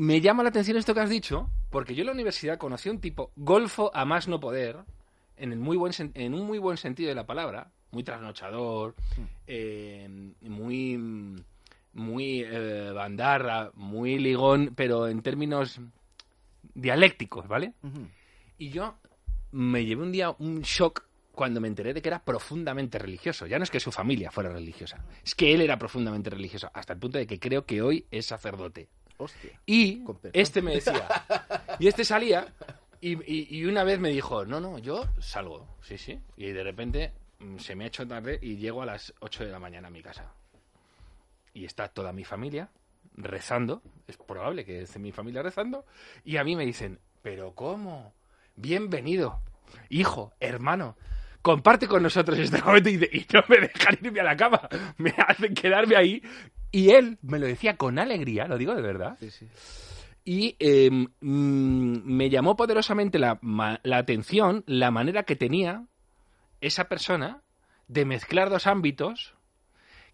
me 0.00 0.22
llama 0.22 0.42
la 0.42 0.48
atención 0.48 0.78
esto 0.78 0.94
que 0.94 1.00
has 1.00 1.10
dicho, 1.10 1.50
porque 1.68 1.94
yo 1.94 2.00
en 2.00 2.06
la 2.06 2.14
universidad 2.14 2.56
conocí 2.56 2.88
a 2.88 2.92
un 2.92 3.02
tipo 3.02 3.32
golfo 3.36 3.90
a 3.94 4.06
más 4.06 4.28
no 4.28 4.40
poder, 4.40 4.78
en, 5.36 5.52
el 5.52 5.58
muy 5.58 5.76
buen, 5.76 5.92
en 6.14 6.32
un 6.32 6.46
muy 6.46 6.56
buen 6.56 6.78
sentido 6.78 7.10
de 7.10 7.14
la 7.14 7.26
palabra, 7.26 7.70
muy 7.90 8.02
trasnochador, 8.02 8.94
eh, 9.46 10.08
muy, 10.40 10.96
muy 11.92 12.42
eh, 12.46 12.92
bandarra, 12.94 13.72
muy 13.74 14.18
ligón, 14.18 14.72
pero 14.74 15.06
en 15.06 15.20
términos 15.20 15.82
dialécticos, 16.72 17.46
¿vale? 17.46 17.74
Y 18.56 18.70
yo 18.70 18.94
me 19.52 19.84
llevé 19.84 20.02
un 20.02 20.12
día 20.12 20.30
un 20.30 20.62
shock 20.62 21.04
cuando 21.32 21.60
me 21.60 21.68
enteré 21.68 21.92
de 21.92 22.00
que 22.00 22.08
era 22.08 22.24
profundamente 22.24 22.98
religioso. 22.98 23.46
Ya 23.46 23.58
no 23.58 23.64
es 23.64 23.70
que 23.70 23.80
su 23.80 23.92
familia 23.92 24.30
fuera 24.30 24.50
religiosa, 24.50 25.04
es 25.22 25.34
que 25.34 25.52
él 25.52 25.60
era 25.60 25.78
profundamente 25.78 26.30
religioso, 26.30 26.70
hasta 26.72 26.94
el 26.94 26.98
punto 26.98 27.18
de 27.18 27.26
que 27.26 27.38
creo 27.38 27.66
que 27.66 27.82
hoy 27.82 28.06
es 28.10 28.24
sacerdote. 28.24 28.88
Hostia. 29.22 29.60
Y 29.66 30.02
este 30.32 30.62
me 30.62 30.72
decía, 30.74 31.06
y 31.78 31.86
este 31.88 32.04
salía, 32.04 32.46
y, 33.00 33.12
y- 33.30 33.48
y 33.58 33.64
una 33.66 33.84
vez 33.84 33.98
me 34.00 34.08
dijo, 34.10 34.44
no, 34.46 34.60
no, 34.60 34.78
yo 34.78 35.04
salgo, 35.18 35.68
sí, 35.82 35.98
sí. 35.98 36.18
Y 36.36 36.46
de 36.52 36.62
repente 36.64 37.12
mm, 37.38 37.58
se 37.58 37.74
me 37.76 37.84
ha 37.84 37.86
hecho 37.88 38.06
tarde 38.08 38.38
y 38.40 38.56
llego 38.56 38.82
a 38.82 38.86
las 38.86 39.12
8 39.20 39.44
de 39.44 39.50
la 39.52 39.58
mañana 39.58 39.88
a 39.88 39.90
mi 39.90 40.02
casa. 40.02 40.32
Y 41.52 41.64
está 41.64 41.88
toda 41.88 42.12
mi 42.12 42.24
familia 42.24 42.70
rezando, 43.14 43.82
es 44.06 44.16
probable 44.16 44.64
que 44.64 44.82
esté 44.82 44.98
mi 44.98 45.12
familia 45.12 45.42
rezando, 45.42 45.84
y 46.24 46.36
a 46.38 46.44
mí 46.44 46.56
me 46.56 46.64
dicen, 46.64 46.98
pero 47.22 47.54
¿cómo? 47.54 48.14
Bienvenido, 48.56 49.42
hijo, 49.90 50.32
hermano. 50.40 50.96
Comparte 51.42 51.88
con 51.88 52.02
nosotros 52.02 52.38
este 52.38 52.60
momento 52.62 52.88
y, 52.90 52.96
de- 52.98 53.10
y 53.12 53.26
no 53.32 53.42
me 53.48 53.56
dejan 53.58 53.98
irme 54.02 54.20
a 54.20 54.24
la 54.24 54.36
cama, 54.36 54.68
me 54.98 55.14
hacen 55.26 55.54
quedarme 55.54 55.96
ahí. 55.96 56.22
Y 56.72 56.90
él 56.90 57.18
me 57.22 57.38
lo 57.38 57.46
decía 57.46 57.76
con 57.76 57.98
alegría, 57.98 58.46
lo 58.46 58.58
digo 58.58 58.74
de 58.74 58.82
verdad. 58.82 59.16
Sí, 59.20 59.30
sí. 59.30 59.48
Y 60.24 60.56
eh, 60.60 60.90
mm, 60.90 61.06
me 62.04 62.30
llamó 62.30 62.56
poderosamente 62.56 63.18
la, 63.18 63.38
ma- 63.42 63.80
la 63.82 63.96
atención 63.98 64.62
la 64.66 64.90
manera 64.90 65.22
que 65.24 65.34
tenía 65.36 65.86
esa 66.60 66.84
persona 66.88 67.42
de 67.88 68.04
mezclar 68.04 68.50
dos 68.50 68.66
ámbitos 68.66 69.34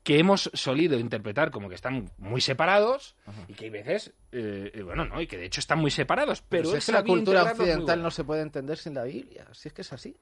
que 0.05 0.21
hemos 0.21 0.49
solido 0.55 0.99
interpretar 1.01 1.51
como 1.51 1.69
que 1.69 1.75
están 1.75 2.09
muy 2.19 2.41
separados 2.41 3.17
y 3.49 3.55
que 3.55 3.65
hay 3.65 3.71
veces, 3.71 4.15
eh, 4.31 4.71
eh, 4.73 4.83
bueno, 4.83 5.05
no, 5.05 5.21
y 5.21 5.27
que 5.27 5.37
de 5.37 5.47
hecho 5.47 5.59
están 5.59 5.81
muy 5.81 5.91
separados, 5.91 6.43
pero, 6.49 6.63
Pero 6.63 6.71
si 6.71 6.77
es 6.79 6.87
que 6.87 6.93
la 6.93 7.03
cultura 7.03 7.43
occidental 7.43 8.03
no 8.03 8.11
se 8.13 8.23
puede 8.23 8.43
entender 8.43 8.79
sin 8.79 8.95
la 8.95 9.03
Biblia. 9.03 9.45
Si 9.53 9.67
es 9.69 9.75
que 9.75 9.83
es 9.83 9.93
así. 9.93 10.17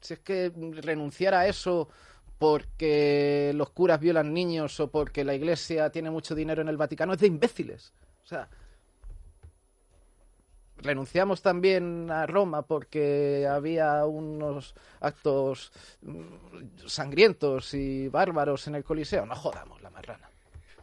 Si 0.00 0.14
es 0.14 0.20
que 0.20 0.50
renunciar 0.80 1.34
a 1.34 1.46
eso 1.46 1.90
porque 2.38 3.52
los 3.54 3.70
curas 3.70 4.00
violan 4.00 4.32
niños 4.32 4.78
o 4.80 4.90
porque 4.90 5.24
la 5.24 5.34
iglesia 5.34 5.90
tiene 5.90 6.10
mucho 6.10 6.34
dinero 6.34 6.62
en 6.62 6.68
el 6.68 6.76
Vaticano 6.76 7.14
es 7.14 7.20
de 7.20 7.26
imbéciles. 7.26 7.92
O 8.24 8.26
sea, 8.26 8.48
renunciamos 10.78 11.42
también 11.42 12.10
a 12.10 12.26
Roma 12.26 12.62
porque 12.62 13.46
había 13.50 14.04
unos 14.04 14.74
actos 15.00 15.72
mm, 16.02 16.86
sangrientos 16.86 17.74
y 17.74 18.08
bárbaros 18.08 18.66
en 18.66 18.74
el 18.74 18.84
Coliseo. 18.84 19.26
No 19.26 19.34
jodamos 19.34 19.80
la 19.82 19.90
marrana. 19.90 20.28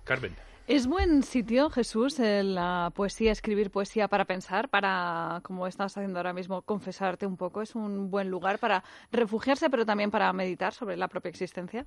Carmen. 0.04 0.36
¿Es 0.66 0.88
buen 0.88 1.24
sitio, 1.24 1.70
Jesús, 1.70 2.20
la 2.20 2.90
poesía, 2.96 3.34
escribir 3.34 3.70
poesía 3.70 4.08
para 4.08 4.24
pensar, 4.24 4.70
para, 4.70 5.42
como 5.44 5.68
estás 5.68 5.98
haciendo 5.98 6.20
ahora 6.20 6.32
mismo, 6.32 6.62
confesarte 6.62 7.26
un 7.26 7.36
poco? 7.36 7.62
¿Es 7.62 7.76
un 7.76 8.10
buen 8.10 8.30
lugar 8.30 8.60
para 8.60 8.82
refugiarse, 9.12 9.70
pero 9.70 9.86
también 9.86 10.10
para 10.10 10.32
meditar 10.32 10.74
sobre 10.74 10.96
la 10.96 11.10
propia 11.10 11.30
existencia? 11.30 11.86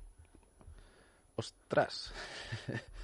Ostras. 1.35 2.13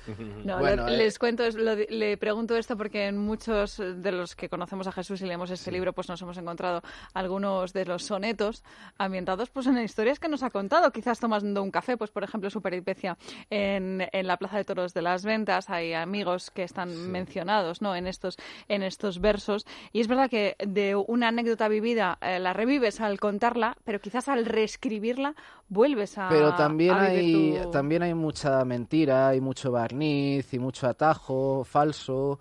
No, 0.43 0.59
Bueno, 0.59 0.87
le- 0.87 0.95
eh. 0.95 0.97
les 0.97 1.19
cuento, 1.19 1.43
lo 1.51 1.75
le 1.75 2.17
pregunto 2.17 2.55
esto 2.55 2.75
porque 2.77 3.07
en 3.07 3.17
muchos 3.17 3.77
de 3.77 4.11
los 4.11 4.35
que 4.35 4.49
conocemos 4.49 4.87
a 4.87 4.91
Jesús 4.91 5.21
y 5.21 5.25
leemos 5.25 5.49
este 5.51 5.71
libro, 5.71 5.93
pues 5.93 6.09
nos 6.09 6.21
hemos 6.21 6.37
encontrado 6.37 6.81
algunos 7.13 7.73
de 7.73 7.85
los 7.85 8.03
sonetos 8.03 8.63
ambientados 8.97 9.49
pues 9.49 9.67
en 9.67 9.77
historias 9.77 10.19
que 10.19 10.27
nos 10.27 10.43
ha 10.43 10.49
contado, 10.49 10.91
quizás 10.91 11.19
tomando 11.19 11.61
un 11.63 11.71
café, 11.71 11.97
pues 11.97 12.11
por 12.11 12.23
ejemplo 12.23 12.49
su 12.49 12.61
peripecia 12.61 13.17
en, 13.49 14.07
en 14.11 14.27
la 14.27 14.37
Plaza 14.37 14.57
de 14.57 14.65
Toros 14.65 14.93
de 14.93 15.01
las 15.01 15.23
Ventas, 15.25 15.69
hay 15.69 15.93
amigos 15.93 16.51
que 16.51 16.63
están 16.63 17.11
mencionados 17.11 17.81
¿no? 17.81 17.95
en, 17.95 18.07
estos, 18.07 18.37
en 18.67 18.83
estos 18.83 19.19
versos, 19.21 19.65
y 19.91 20.01
es 20.01 20.07
verdad 20.07 20.29
que 20.29 20.55
de 20.59 20.95
una 20.95 21.29
anécdota 21.29 21.67
vivida 21.67 22.17
eh, 22.21 22.39
la 22.39 22.53
revives 22.53 22.99
al 23.01 23.19
contarla, 23.19 23.77
pero 23.85 23.99
quizás 23.99 24.27
al 24.27 24.45
reescribirla 24.45 25.35
vuelves 25.73 26.17
a... 26.17 26.29
Pero 26.29 26.55
también 26.55 26.93
a 26.95 27.09
vivir 27.09 27.17
hay, 27.17 27.61
tu- 27.63 27.71
también 27.71 28.03
hay 28.03 28.13
mucha 28.13 28.63
mentira, 28.63 29.29
hay 29.29 29.41
mucho 29.41 29.71
barniz 29.71 30.53
y 30.53 30.59
mucho 30.59 30.87
atajo 30.87 31.63
falso, 31.63 32.39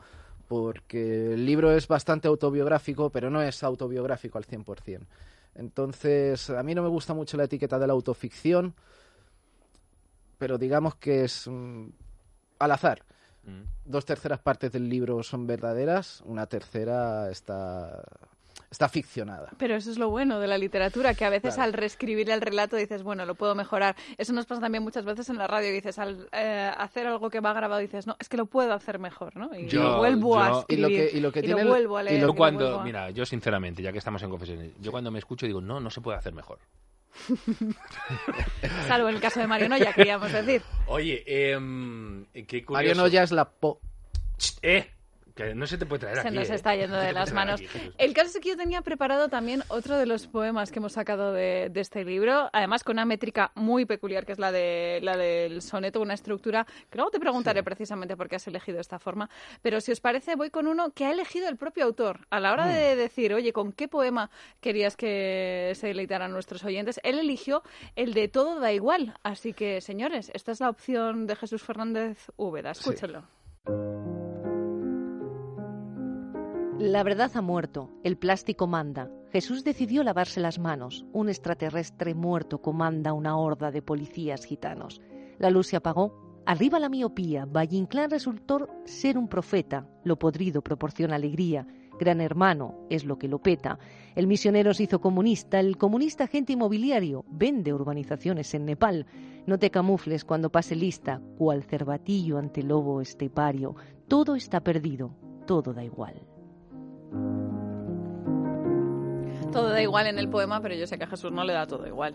porque 0.49 1.33
el 1.35 1.45
libro 1.47 1.73
es 1.73 1.89
bastante 1.89 2.29
autobiográfico, 2.29 3.11
pero 3.11 3.31
no 3.31 3.41
es 3.43 3.63
autobiográfico 3.63 4.39
al 4.39 4.45
100%. 4.47 5.07
Entonces, 5.55 6.49
a 6.51 6.63
mí 6.63 6.75
no 6.75 6.83
me 6.83 6.89
gusta 6.89 7.15
mucho 7.15 7.37
la 7.37 7.45
etiqueta 7.45 7.79
de 7.79 7.87
la 7.87 7.93
autoficción, 7.93 8.75
pero 10.39 10.59
digamos 10.59 10.95
que 10.97 11.25
es 11.25 11.47
mm, 11.49 11.87
al 12.59 12.71
azar. 12.71 13.03
Mm. 13.45 13.63
Dos 13.85 14.05
terceras 14.05 14.39
partes 14.41 14.73
del 14.73 14.89
libro 14.89 15.23
son 15.23 15.47
verdaderas, 15.47 16.23
una 16.27 16.47
tercera 16.47 17.31
está, 17.31 18.03
está 18.71 18.89
ficcionada. 18.89 19.51
Pero 19.59 19.75
eso 19.77 19.91
es 19.91 19.99
lo 19.99 20.09
bueno 20.11 20.41
de 20.41 20.47
la 20.49 20.57
literatura, 20.59 21.15
que 21.15 21.25
a 21.25 21.31
veces 21.31 21.55
Claro. 21.55 21.69
al 21.69 21.73
reescribir 21.75 22.31
el 22.31 22.41
relato 22.41 22.77
dices, 22.77 23.03
bueno, 23.03 23.27
lo 23.27 23.35
puedo 23.35 23.55
mejorar. 23.55 23.97
Eso 24.19 24.33
nos 24.33 24.47
pasa 24.47 24.61
también 24.63 24.83
muchas 24.83 25.05
veces 25.05 25.29
en 25.29 25.37
la 25.39 25.47
radio, 25.47 25.69
y 25.69 25.73
dices, 25.73 25.99
al 25.99 26.29
eh, 26.33 26.71
hacer 26.77 27.07
algo 27.07 27.29
que 27.31 27.41
va 27.41 27.53
grabado 27.53 27.81
dices, 27.81 28.07
no, 28.07 28.17
es 28.19 28.29
que 28.29 28.37
lo 28.37 28.47
puedo 28.47 28.73
hacer 28.73 28.99
mejor, 28.99 29.37
¿no? 29.37 29.55
Y 29.59 29.67
Yo- 29.69 29.83
lo 29.83 29.99
vuelvo 29.99 30.39
a 30.39 30.49
yo- 30.49 30.57
Y 30.57 30.75
escribir. 30.75 30.83
lo 30.83 30.89
que, 30.89 31.17
y 31.17 31.21
lo 31.21 31.33
que 31.33 31.43
tiene 31.43 31.61
el- 31.63 31.69
vuelvo 31.69 31.97
a 31.99 32.03
y 32.03 32.05
leer. 32.07 32.15
lo- 32.15 32.19
y 32.19 32.21
Yo 32.23 32.27
lo 32.29 32.35
cuando, 32.35 32.81
a- 32.81 32.85
mira, 32.85 33.11
yo 33.11 33.27
sinceramente, 33.27 33.83
ya 33.83 33.93
que 33.93 33.99
estamos 33.99 34.23
en 34.23 34.31
confesiones, 34.31 34.73
yo 34.81 34.91
cuando 34.91 35.11
me 35.11 35.19
escucho 35.19 35.47
digo, 35.47 35.61
no, 35.61 35.81
no 35.81 35.91
se 35.91 36.01
puede 36.01 36.19
hacer 36.19 36.33
mejor. 36.33 36.59
Salvo 38.89 39.09
en 39.09 39.17
el 39.17 39.21
caso 39.21 39.41
de 39.41 39.47
Mario 39.47 39.69
Noya, 39.69 39.93
queríamos 39.93 40.33
decir. 40.33 40.63
Oye, 40.87 41.23
em, 41.27 42.25
qué 42.33 42.65
curioso. 42.65 42.73
Mario 42.73 42.95
Noya 42.95 43.23
es 43.23 43.33
la 43.33 43.45
po. 43.49 43.81
Eh, 44.63 44.91
que 45.35 45.55
no 45.55 45.67
se 45.67 45.79
te 45.79 45.87
puede 45.87 46.01
traer 46.01 46.19
Se 46.19 46.29
aquí. 46.29 46.37
nos 46.37 46.51
eh. 46.51 46.55
está 46.55 46.75
yendo 46.75 46.97
se 47.01 47.07
de 47.07 47.13
las 47.13 47.33
manos. 47.33 47.61
aquí. 47.61 47.91
El 47.99 48.13
caso 48.15 48.29
es 48.29 48.41
que 48.41 48.51
yo 48.51 48.57
tenía 48.57 48.83
preparado 48.83 49.29
también 49.29 49.63
otro 49.69 49.97
de 49.97 50.07
los 50.07 50.27
poemas 50.27 50.71
que 50.73 50.79
hemos 50.79 50.93
sacado 50.93 51.33
de, 51.33 51.69
de 51.71 51.81
este 51.81 52.05
libro, 52.05 52.51
además 52.53 52.85
con 52.85 52.95
una 52.97 53.05
métrica 53.05 53.53
muy 53.55 53.85
peculiar, 53.87 54.25
que 54.27 54.33
es 54.33 54.39
la, 54.39 54.53
de, 54.53 55.01
la 55.03 55.17
del 55.17 55.63
soneto, 55.63 56.01
una 56.01 56.15
estructura 56.15 56.67
que 56.91 56.97
luego 56.99 57.11
te 57.11 57.21
preguntaré 57.21 57.63
precisamente 57.63 58.17
por 58.17 58.29
qué 58.29 58.37
has 58.37 58.47
elegido 58.47 58.81
esta 58.81 58.99
forma. 58.99 59.29
Pero 59.63 59.81
si 59.81 59.93
os 59.93 60.01
parece, 60.01 60.37
voy 60.37 60.51
con 60.51 60.67
uno 60.67 60.91
que 60.93 61.05
ha 61.07 61.11
elegido 61.11 61.49
el 61.49 61.57
propio 61.57 61.85
autor. 61.85 62.27
A 62.31 62.41
la 62.41 62.53
hora 62.53 62.67
Mm. 62.67 62.73
de 62.75 62.97
decir, 62.97 63.35
oye, 63.35 63.53
¿con 63.53 63.73
qué 63.73 63.89
poema 63.89 64.31
querías 64.61 64.97
que 64.97 65.73
se 65.75 65.89
deleitaran 65.89 66.31
nuestros 66.33 66.65
oyentes? 66.65 67.01
Él 67.03 67.19
eligió 67.19 67.63
el 67.97 68.15
de 68.15 68.29
Todo 68.29 68.61
da 68.61 68.73
igual. 68.73 69.15
Así 69.23 69.53
que, 69.53 69.81
señores, 69.81 70.31
esta 70.35 70.53
es 70.53 70.61
la 70.61 70.69
opción 70.71 71.27
de 71.27 71.37
Jesús 71.37 71.63
Fernández 71.63 72.31
Úbeda. 72.37 72.71
Escúchenlo. 72.71 73.25
La 76.79 77.03
verdad 77.03 77.31
ha 77.35 77.43
muerto, 77.43 77.91
el 78.03 78.17
plástico 78.17 78.67
manda. 78.67 79.11
Jesús 79.31 79.63
decidió 79.63 80.03
lavarse 80.03 80.41
las 80.41 80.59
manos. 80.59 81.05
Un 81.13 81.29
extraterrestre 81.29 82.15
muerto 82.15 82.63
comanda 82.63 83.13
una 83.13 83.37
horda 83.37 83.71
de 83.71 83.83
policías 83.83 84.45
gitanos. 84.45 85.01
La 85.39 85.51
luz 85.51 85.69
se 85.69 85.77
apagó. 85.77 86.43
Arriba 86.47 86.81
la 86.81 86.89
miopía. 86.89 87.45
Valle 87.45 87.77
Inclán 87.77 88.11
resultó 88.11 88.69
ser 88.85 89.19
un 89.19 89.29
profeta. 89.29 89.87
Lo 90.03 90.19
podrido 90.19 90.63
proporciona 90.63 91.17
alegría. 91.17 91.67
Gran 92.01 92.21
hermano 92.21 92.87
es 92.89 93.05
lo 93.05 93.19
que 93.19 93.29
lo 93.29 93.39
peta. 93.39 93.79
El 94.17 94.27
misionero 94.27 94.73
se 94.75 94.85
hizo 94.85 95.01
comunista. 95.01 95.61
El 95.61 95.77
comunista 95.77 96.25
agente 96.25 96.55
inmobiliario 96.55 97.25
vende 97.29 97.75
urbanizaciones 97.75 98.55
en 98.55 98.65
Nepal. 98.65 99.07
No 99.47 99.59
te 99.59 99.71
camufles 99.71 100.25
cuando 100.25 100.51
pase 100.51 100.75
lista, 100.75 101.21
cual 101.37 101.63
cervatillo 101.63 102.39
ante 102.39 102.63
lobo 102.63 103.03
estepario. 103.03 103.77
Todo 104.09 104.35
está 104.35 104.61
perdido. 104.61 105.15
Todo 105.47 105.75
da 105.75 105.85
igual. 105.85 106.32
Todo 109.53 109.69
da 109.69 109.83
igual 109.83 110.07
en 110.07 110.19
el 110.19 110.29
poema, 110.29 110.61
pero 110.61 110.75
yo 110.75 110.87
sé 110.87 110.97
que 110.97 111.05
a 111.05 111.09
Jesús 111.09 111.31
no 111.31 111.45
le 111.45 111.53
da 111.53 111.67
todo 111.67 111.87
igual. 111.87 112.15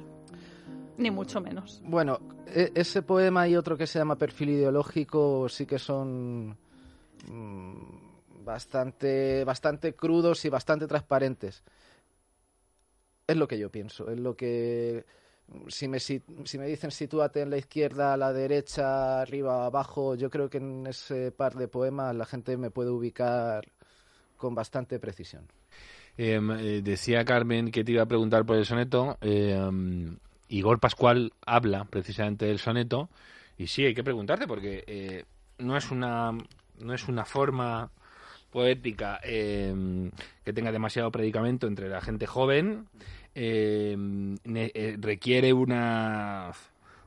Ni 0.98 1.12
mucho 1.12 1.40
menos. 1.40 1.82
Bueno, 1.84 2.20
e- 2.48 2.72
ese 2.74 3.04
poema 3.04 3.48
y 3.48 3.56
otro 3.56 3.78
que 3.78 3.86
se 3.86 4.00
llama 4.00 4.18
Perfil 4.18 4.50
Ideológico 4.50 5.48
sí 5.48 5.68
que 5.68 5.78
son 5.78 6.58
mm, 7.30 8.44
bastante, 8.44 9.44
bastante 9.44 9.94
crudos 9.94 10.44
y 10.46 10.50
bastante 10.50 10.88
transparentes. 10.88 11.64
Es 13.28 13.36
lo 13.36 13.48
que 13.48 13.60
yo 13.60 13.70
pienso, 13.70 14.10
es 14.10 14.20
lo 14.20 14.36
que... 14.36 15.06
Si 15.70 15.88
me, 15.88 16.00
si, 16.02 16.22
me 16.58 16.66
dicen 16.66 16.92
sitúate 16.92 17.42
en 17.42 17.50
la 17.50 17.58
izquierda, 17.58 18.14
a 18.14 18.18
la 18.18 18.34
derecha, 18.34 19.22
arriba, 19.22 19.66
abajo, 19.66 20.16
yo 20.16 20.30
creo 20.30 20.50
que 20.50 20.58
en 20.58 20.88
ese 20.88 21.32
par 21.32 21.56
de 21.56 21.70
poemas 21.70 22.14
la 22.16 22.26
gente 22.26 22.58
me 22.58 22.70
puede 22.70 22.90
ubicar 22.90 23.64
con 24.38 24.56
bastante 24.56 25.00
precisión. 25.00 25.44
Em, 26.18 26.50
eh, 26.52 26.82
decía 26.82 27.26
Carmen 27.26 27.70
que 27.72 27.84
te 27.84 27.92
iba 27.92 28.04
a 28.04 28.08
preguntar 28.08 28.46
por 28.46 28.56
el 28.58 28.66
soneto. 28.66 29.18
em, 29.22 30.18
Igor 30.50 30.80
Pascual 30.80 31.34
habla 31.46 31.84
precisamente 31.86 32.46
del 32.46 32.60
soneto. 32.60 33.10
Y 33.58 33.68
sí, 33.68 33.84
hay 33.86 33.94
que 33.94 34.04
preguntarte 34.04 34.48
porque 34.48 34.84
eh, 34.88 35.26
no 35.60 35.76
es 35.78 35.92
una 35.92 36.32
no 36.80 36.94
es 36.94 37.08
una 37.08 37.26
forma 37.26 37.92
poética 38.52 39.20
em, 39.24 40.12
que 40.46 40.54
tenga 40.54 40.72
demasiado 40.72 41.12
predicamento 41.12 41.68
entre 41.68 41.90
la 41.90 42.02
gente 42.02 42.26
joven. 42.28 42.88
eh, 43.40 44.98
requiere 45.00 45.54
una 45.54 46.52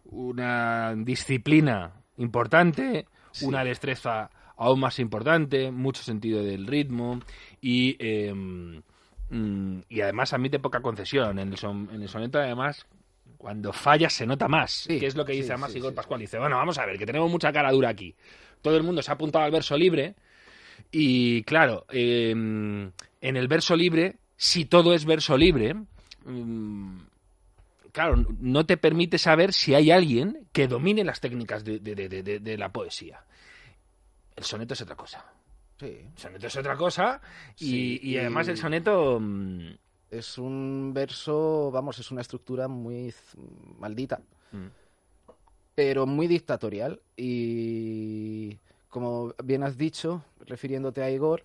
una 0.05 0.95
disciplina 0.97 1.93
importante, 2.19 3.07
Sí. 3.33 3.45
una 3.47 3.65
destreza 3.65 4.31
aún 4.61 4.79
más 4.81 4.99
importante, 4.99 5.71
mucho 5.71 6.03
sentido 6.03 6.43
del 6.45 6.67
ritmo 6.67 7.21
y 7.63 7.97
em, 7.99 8.83
mm, 9.31 9.79
y 9.89 10.01
además 10.03 10.33
admite 10.33 10.59
poca 10.59 10.81
concesión 10.83 11.39
en 11.39 11.49
el, 11.53 11.57
son- 11.59 11.89
en 11.93 12.03
el 12.03 12.09
soneto 12.09 12.39
además 12.39 12.87
Cuando 13.39 13.73
fallas 13.73 14.13
se 14.13 14.27
nota 14.27 14.49
más, 14.49 14.85
que 14.87 15.07
es 15.07 15.17
lo 15.17 15.25
que 15.25 15.33
dice 15.33 15.47
sí, 15.47 15.53
además 15.53 15.73
sí, 15.73 15.79
Igor 15.79 15.93
sí. 15.93 15.97
Pascual. 15.97 16.21
Dice, 16.21 16.39
bueno, 16.39 16.57
vamos 16.57 16.77
a 16.79 16.85
ver, 16.85 16.99
que 16.99 17.07
tenemos 17.07 17.31
mucha 17.31 17.51
cara 17.53 17.73
dura 17.73 17.89
aquí. 17.89 18.15
Todo 18.61 18.77
el 18.77 18.83
mundo 18.83 19.01
se 19.01 19.11
ha 19.11 19.15
apuntado 19.15 19.45
al 19.47 19.51
verso 19.51 19.79
libre 19.79 20.15
y 20.93 21.43
claro, 21.45 21.87
eh, 21.91 22.31
en 22.33 23.37
el 23.37 23.49
verso 23.49 23.75
libre, 23.77 24.17
si 24.37 24.67
todo 24.67 24.93
es 24.93 25.07
verso 25.07 25.39
libre, 25.39 25.75
mm, 26.27 26.99
claro, 27.93 28.25
no 28.41 28.67
te 28.67 28.77
permite 28.77 29.17
saber 29.17 29.53
si 29.55 29.75
hay 29.75 29.91
alguien 29.91 30.47
que 30.53 30.69
domine 30.69 31.03
las 31.05 31.21
técnicas 31.21 31.65
de, 31.65 31.79
de- 31.79 31.95
de- 31.95 32.23
de- 32.23 32.41
de 32.41 32.59
la 32.59 32.71
poesía. 32.71 33.21
El 34.37 34.45
soneto 34.45 34.75
es 34.75 34.81
otra 34.83 34.97
cosa. 34.97 35.25
Sí. 35.79 35.87
El 35.87 36.19
soneto 36.19 36.47
es 36.47 36.57
otra 36.57 36.77
cosa 36.77 37.21
y, 37.57 37.65
Sí, 37.67 38.01
y 38.03 38.19
además 38.19 38.49
y- 38.49 38.51
el 38.51 38.57
soneto... 38.57 39.19
mm, 39.21 39.71
Es 40.11 40.39
un 40.39 40.91
verso, 40.93 41.71
vamos, 41.71 41.99
es 42.01 42.11
una 42.11 42.21
estructura 42.23 42.67
muy 42.67 43.15
maldita, 43.79 44.21
mm, 44.51 44.67
pero 45.77 46.05
muy 46.05 46.27
dictatorial. 46.27 47.01
Y 47.17 48.59
como 48.89 49.33
bien 49.45 49.63
has 49.63 49.77
dicho, 49.79 50.25
refiriéndote 50.41 51.01
a 51.05 51.11
Igor, 51.11 51.45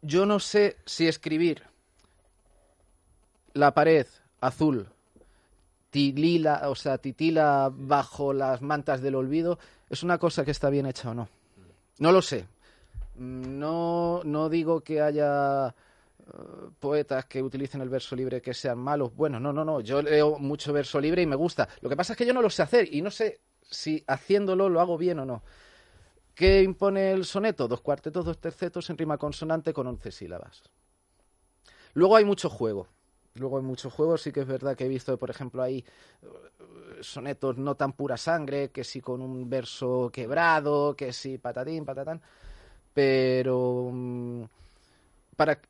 yo 0.00 0.26
no 0.26 0.38
sé 0.38 0.76
si 0.86 1.08
escribir 1.08 1.64
la 3.54 3.74
pared 3.74 4.06
azul, 4.40 4.86
tilila, 5.90 6.68
o 6.68 6.74
sea, 6.76 6.98
titila 6.98 7.70
bajo 7.74 8.32
las 8.32 8.62
mantas 8.62 9.00
del 9.02 9.14
olvido, 9.16 9.58
es 9.90 10.02
una 10.04 10.18
cosa 10.18 10.44
que 10.44 10.50
está 10.52 10.70
bien 10.70 10.86
hecha 10.86 11.10
o 11.10 11.14
no. 11.14 11.28
No 11.98 12.12
lo 12.12 12.22
sé. 12.22 12.46
No, 13.16 14.20
no 14.24 14.48
digo 14.48 14.82
que 14.82 15.00
haya 15.00 15.68
eh, 15.68 15.72
poetas 16.78 17.24
que 17.26 17.42
utilicen 17.42 17.80
el 17.80 17.88
verso 17.88 18.14
libre 18.14 18.42
que 18.42 18.52
sean 18.52 18.78
malos. 18.78 19.14
Bueno, 19.14 19.40
no, 19.40 19.52
no, 19.52 19.64
no. 19.64 19.80
Yo 19.80 20.02
leo 20.02 20.38
mucho 20.38 20.72
verso 20.72 21.00
libre 21.00 21.22
y 21.22 21.26
me 21.26 21.36
gusta. 21.36 21.68
Lo 21.80 21.88
que 21.88 21.96
pasa 21.96 22.12
es 22.12 22.16
que 22.18 22.26
yo 22.26 22.34
no 22.34 22.42
lo 22.42 22.50
sé 22.50 22.62
hacer 22.62 22.92
y 22.92 23.00
no 23.00 23.10
sé 23.10 23.40
si 23.62 24.04
haciéndolo 24.06 24.68
lo 24.68 24.80
hago 24.80 24.98
bien 24.98 25.18
o 25.20 25.24
no. 25.24 25.42
¿Qué 26.34 26.62
impone 26.62 27.12
el 27.12 27.24
soneto? 27.24 27.66
Dos 27.66 27.80
cuartetos, 27.80 28.24
dos 28.24 28.38
tercetos 28.38 28.90
en 28.90 28.98
rima 28.98 29.16
consonante 29.16 29.72
con 29.72 29.86
once 29.86 30.12
sílabas. 30.12 30.62
Luego 31.94 32.16
hay 32.16 32.26
mucho 32.26 32.50
juego. 32.50 32.88
Luego 33.38 33.58
hay 33.58 33.64
mucho 33.64 33.90
juego. 33.90 34.16
Sí 34.18 34.32
que 34.32 34.40
es 34.40 34.46
verdad 34.46 34.76
que 34.76 34.84
he 34.84 34.88
visto, 34.88 35.16
por 35.18 35.30
ejemplo, 35.30 35.62
hay 35.62 35.78
eh, 35.78 36.98
sonetos 37.00 37.58
no 37.58 37.74
tan 37.74 37.92
pura 37.92 38.16
sangre, 38.16 38.70
que 38.70 38.84
sí 38.84 39.00
con 39.00 39.20
un 39.20 39.48
verso 39.48 40.10
quebrado, 40.12 40.94
que 40.96 41.12
sí 41.12 41.38
patatín, 41.38 41.84
patatán. 41.84 42.20
Pero 42.94 43.90
mm, 43.92 44.44
para 45.36 45.60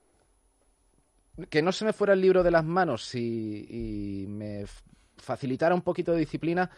que 1.51 1.63
no 1.63 1.73
se 1.73 1.85
me 1.85 1.93
fuera 1.93 2.15
el 2.15 2.21
libro 2.21 2.43
de 2.43 2.51
las 2.51 2.65
manos 2.65 3.15
y, 3.15 4.25
me 4.29 4.65
facilitara 5.19 5.75
un 5.75 5.83
poquito 5.83 6.13
de 6.13 6.21
disciplina, 6.21 6.71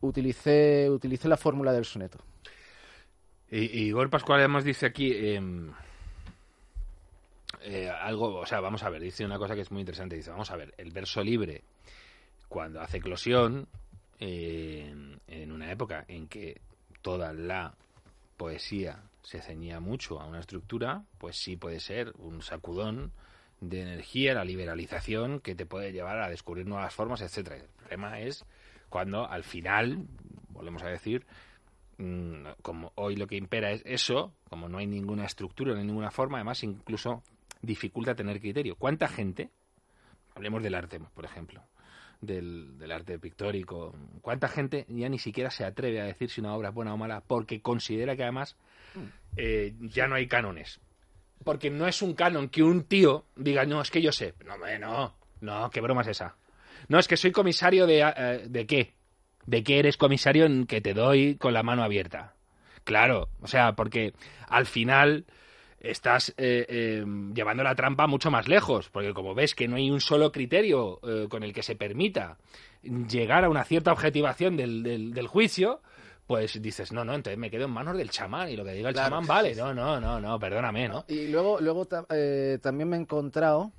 utilicé, 0.00 0.90
utilicé 0.90 1.28
la 1.28 1.36
fórmula 1.36 1.72
del 1.72 1.84
soneto. 1.84 2.18
Y, 3.50 3.92
Pascual 4.08 4.40
además 4.40 4.64
dice 4.64 4.86
aquí 4.86 5.12
em, 5.14 5.72
eh, 7.64 7.88
algo, 7.90 8.36
o 8.36 8.46
sea, 8.46 8.60
vamos 8.60 8.82
a 8.82 8.90
ver, 8.90 9.02
dice 9.02 9.24
una 9.24 9.38
cosa 9.38 9.54
que 9.54 9.62
es 9.62 9.70
muy 9.70 9.80
interesante. 9.80 10.16
Dice, 10.16 10.30
vamos 10.30 10.50
a 10.50 10.56
ver, 10.56 10.74
el 10.78 10.90
verso 10.90 11.22
libre, 11.22 11.62
cuando 12.48 12.80
hace 12.80 12.98
eclosión, 12.98 13.68
eh, 14.20 14.94
en 15.26 15.52
una 15.52 15.70
época 15.72 16.04
en 16.08 16.28
que 16.28 16.60
toda 17.02 17.32
la 17.32 17.74
poesía 18.36 19.02
se 19.22 19.40
ceñía 19.40 19.80
mucho 19.80 20.20
a 20.20 20.26
una 20.26 20.40
estructura, 20.40 21.04
pues 21.18 21.36
sí 21.36 21.56
puede 21.56 21.80
ser 21.80 22.12
un 22.18 22.42
sacudón 22.42 23.12
de 23.60 23.82
energía, 23.82 24.34
la 24.34 24.44
liberalización 24.44 25.40
que 25.40 25.54
te 25.54 25.66
puede 25.66 25.92
llevar 25.92 26.20
a 26.20 26.28
descubrir 26.28 26.66
nuevas 26.66 26.94
formas, 26.94 27.20
etcétera. 27.20 27.56
El 27.56 27.68
problema 27.78 28.20
es 28.20 28.44
cuando 28.88 29.28
al 29.28 29.44
final, 29.44 30.06
volvemos 30.50 30.82
a 30.82 30.88
decir, 30.88 31.24
mm, 31.98 32.44
como 32.62 32.92
hoy 32.96 33.16
lo 33.16 33.26
que 33.26 33.36
impera 33.36 33.70
es 33.70 33.82
eso, 33.84 34.32
como 34.50 34.68
no 34.68 34.78
hay 34.78 34.86
ninguna 34.86 35.24
estructura, 35.24 35.74
no 35.74 35.82
ninguna 35.82 36.10
forma, 36.10 36.38
además 36.38 36.62
incluso 36.64 37.22
dificulta 37.62 38.14
tener 38.14 38.40
criterio. 38.40 38.76
¿Cuánta 38.76 39.08
gente, 39.08 39.50
hablemos 40.34 40.62
del 40.62 40.74
arte, 40.74 41.00
por 41.14 41.24
ejemplo, 41.24 41.62
del, 42.20 42.78
del 42.78 42.92
arte 42.92 43.18
pictórico, 43.18 43.94
cuánta 44.20 44.48
gente 44.48 44.84
ya 44.88 45.08
ni 45.08 45.18
siquiera 45.18 45.50
se 45.50 45.64
atreve 45.64 46.00
a 46.00 46.04
decir 46.04 46.30
si 46.30 46.40
una 46.40 46.54
obra 46.54 46.68
es 46.68 46.74
buena 46.74 46.94
o 46.94 46.96
mala 46.96 47.20
porque 47.20 47.62
considera 47.62 48.16
que 48.16 48.22
además 48.22 48.56
eh, 49.36 49.74
ya 49.80 50.06
no 50.08 50.16
hay 50.16 50.26
cánones? 50.26 50.80
Porque 51.44 51.70
no 51.70 51.88
es 51.88 52.02
un 52.02 52.14
canon 52.14 52.48
que 52.48 52.62
un 52.62 52.84
tío 52.84 53.26
diga, 53.34 53.64
no, 53.64 53.80
es 53.80 53.90
que 53.90 54.02
yo 54.02 54.12
sé. 54.12 54.34
No, 54.46 54.56
no, 54.78 55.14
no, 55.40 55.70
qué 55.70 55.80
broma 55.80 56.02
es 56.02 56.08
esa. 56.08 56.36
No, 56.88 56.98
es 56.98 57.08
que 57.08 57.16
soy 57.16 57.32
comisario 57.32 57.86
de... 57.86 58.00
eh, 58.00 58.46
¿De 58.48 58.66
qué? 58.66 58.94
¿De 59.46 59.64
qué 59.64 59.80
eres 59.80 59.96
comisario 59.96 60.44
en 60.44 60.66
que 60.66 60.80
te 60.80 60.94
doy 60.94 61.36
con 61.36 61.52
la 61.52 61.64
mano 61.64 61.82
abierta? 61.82 62.34
Claro, 62.84 63.28
o 63.40 63.48
sea, 63.48 63.72
porque 63.72 64.12
al 64.48 64.66
final 64.66 65.24
estás 65.82 66.30
eh, 66.36 66.64
eh, 66.68 67.04
llevando 67.34 67.62
la 67.62 67.74
trampa 67.74 68.06
mucho 68.06 68.30
más 68.30 68.46
lejos, 68.48 68.88
porque 68.90 69.12
como 69.12 69.34
ves 69.34 69.54
que 69.54 69.66
no 69.68 69.76
hay 69.76 69.90
un 69.90 70.00
solo 70.00 70.30
criterio 70.30 71.00
eh, 71.02 71.26
con 71.28 71.42
el 71.42 71.52
que 71.52 71.62
se 71.62 71.74
permita 71.76 72.38
llegar 72.82 73.44
a 73.44 73.48
una 73.50 73.64
cierta 73.64 73.92
objetivación 73.92 74.56
del, 74.56 74.82
del, 74.82 75.12
del 75.12 75.26
juicio, 75.26 75.80
pues 76.26 76.62
dices, 76.62 76.92
no, 76.92 77.04
no, 77.04 77.14
entonces 77.14 77.38
me 77.38 77.50
quedo 77.50 77.64
en 77.64 77.72
manos 77.72 77.96
del 77.96 78.10
chamán 78.10 78.48
y 78.48 78.56
lo 78.56 78.64
que 78.64 78.72
diga 78.72 78.88
el 78.90 78.94
Claro, 78.94 79.10
chamán 79.10 79.26
vale. 79.26 79.54
No, 79.56 79.74
no, 79.74 80.00
no, 80.00 80.20
no, 80.20 80.38
perdóname, 80.38 80.88
¿no? 80.88 81.04
Y 81.08 81.28
luego, 81.28 81.60
luego 81.60 81.84
ta- 81.84 82.06
también 82.60 82.88
me 82.88 82.96
he 82.96 83.00
encontrado 83.00 83.72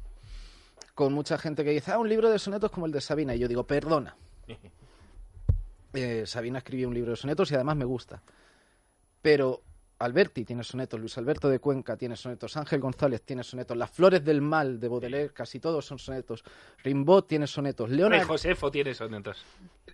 con 0.94 1.14
mucha 1.14 1.38
gente 1.38 1.64
que 1.64 1.72
dice, 1.72 1.92
ah, 1.92 2.00
un 2.00 2.10
libro 2.10 2.30
de 2.30 2.38
sonetos 2.38 2.70
como 2.70 2.86
el 2.86 2.92
de 2.92 3.02
Sabina. 3.02 3.34
Y 3.34 3.40
yo 3.40 3.48
digo, 3.48 3.66
perdona. 3.66 4.16
Sabina 6.26 6.58
escribió 6.60 6.88
un 6.88 6.94
libro 6.94 7.12
de 7.12 7.18
sonetos 7.18 7.52
y 7.52 7.56
además 7.56 7.76
me 7.78 7.86
gusta. 7.86 8.22
Pero 9.22 9.62
Alberti 10.00 10.44
tiene 10.44 10.64
sonetos, 10.64 11.00
Luis 11.00 11.18
Alberto 11.18 11.50
de 11.50 11.60
Cuenca 11.60 11.96
tiene 11.96 12.16
sonetos, 12.16 12.58
Ángel 12.58 12.80
González 12.80 13.22
tiene 13.22 13.44
sonetos, 13.44 13.78
Las 13.78 13.90
Flores 13.90 14.24
del 14.24 14.42
Mal 14.42 14.80
de 14.80 14.88
Baudelaire, 14.88 15.34
casi 15.34 15.60
todos 15.60 15.86
son 15.86 16.00
sonetos, 16.00 16.44
Rimbaud 16.84 17.24
tiene 17.24 17.48
sonetos, 17.48 17.90
Ay, 17.90 17.98
Leonard, 17.98 18.28
Josefo 18.28 18.72
tiene 18.72 18.94
sonetos. 18.94 19.44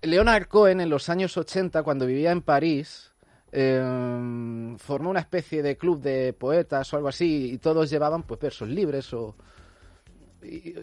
Leonard 0.01 0.47
Cohen 0.47 0.81
en 0.81 0.89
los 0.89 1.09
años 1.09 1.37
80, 1.37 1.83
cuando 1.83 2.05
vivía 2.05 2.31
en 2.31 2.41
París, 2.41 3.11
eh, 3.51 4.75
formó 4.77 5.09
una 5.09 5.19
especie 5.19 5.61
de 5.61 5.77
club 5.77 6.01
de 6.01 6.33
poetas 6.33 6.93
o 6.93 6.97
algo 6.97 7.09
así 7.09 7.51
y 7.53 7.57
todos 7.57 7.89
llevaban 7.89 8.23
pues 8.23 8.39
versos 8.39 8.69
libres 8.69 9.13
o... 9.13 9.35
Y, 10.41 10.75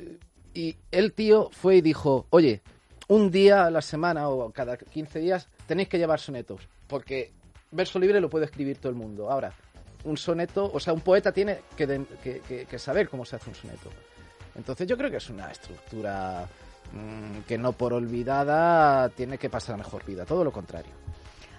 y 0.53 0.77
el 0.91 1.13
tío 1.13 1.51
fue 1.53 1.77
y 1.77 1.81
dijo, 1.81 2.27
oye, 2.31 2.63
un 3.09 3.31
día 3.31 3.67
a 3.67 3.71
la 3.71 3.83
semana 3.83 4.29
o 4.29 4.51
cada 4.53 4.77
15 4.77 5.21
días 5.21 5.49
tenéis 5.67 5.89
que 5.89 5.99
llevar 5.99 6.21
sonetos, 6.21 6.69
porque 6.87 7.33
verso 7.77 7.99
libre 7.99 8.21
lo 8.21 8.31
puede 8.31 8.47
escribir 8.47 8.79
todo 8.79 8.91
el 8.91 8.97
mundo. 8.97 9.31
Ahora, 9.31 9.53
un 10.05 10.17
soneto, 10.17 10.71
o 10.73 10.81
sea, 10.81 10.93
un 10.93 11.01
poeta 11.01 11.33
tiene 11.33 11.61
que, 11.77 12.79
saber 12.79 13.09
cómo 13.09 13.25
se 13.25 13.37
hace 13.37 13.51
un 13.51 13.57
soneto. 13.57 13.91
Entonces 14.55 14.87
yo 14.87 14.97
creo 14.97 15.11
que 15.11 15.19
es 15.19 15.29
una 15.29 15.51
estructura 15.51 16.49
mm, 16.93 17.41
que 17.47 17.59
no 17.59 17.73
por 17.73 17.93
olvidada 17.93 19.09
tiene 19.11 19.37
que 19.37 19.51
pasar 19.51 19.75
a 19.75 19.79
mejor 19.79 20.05
vida, 20.05 20.25
todo 20.25 20.45
lo 20.45 20.53
contrario. 20.53 20.93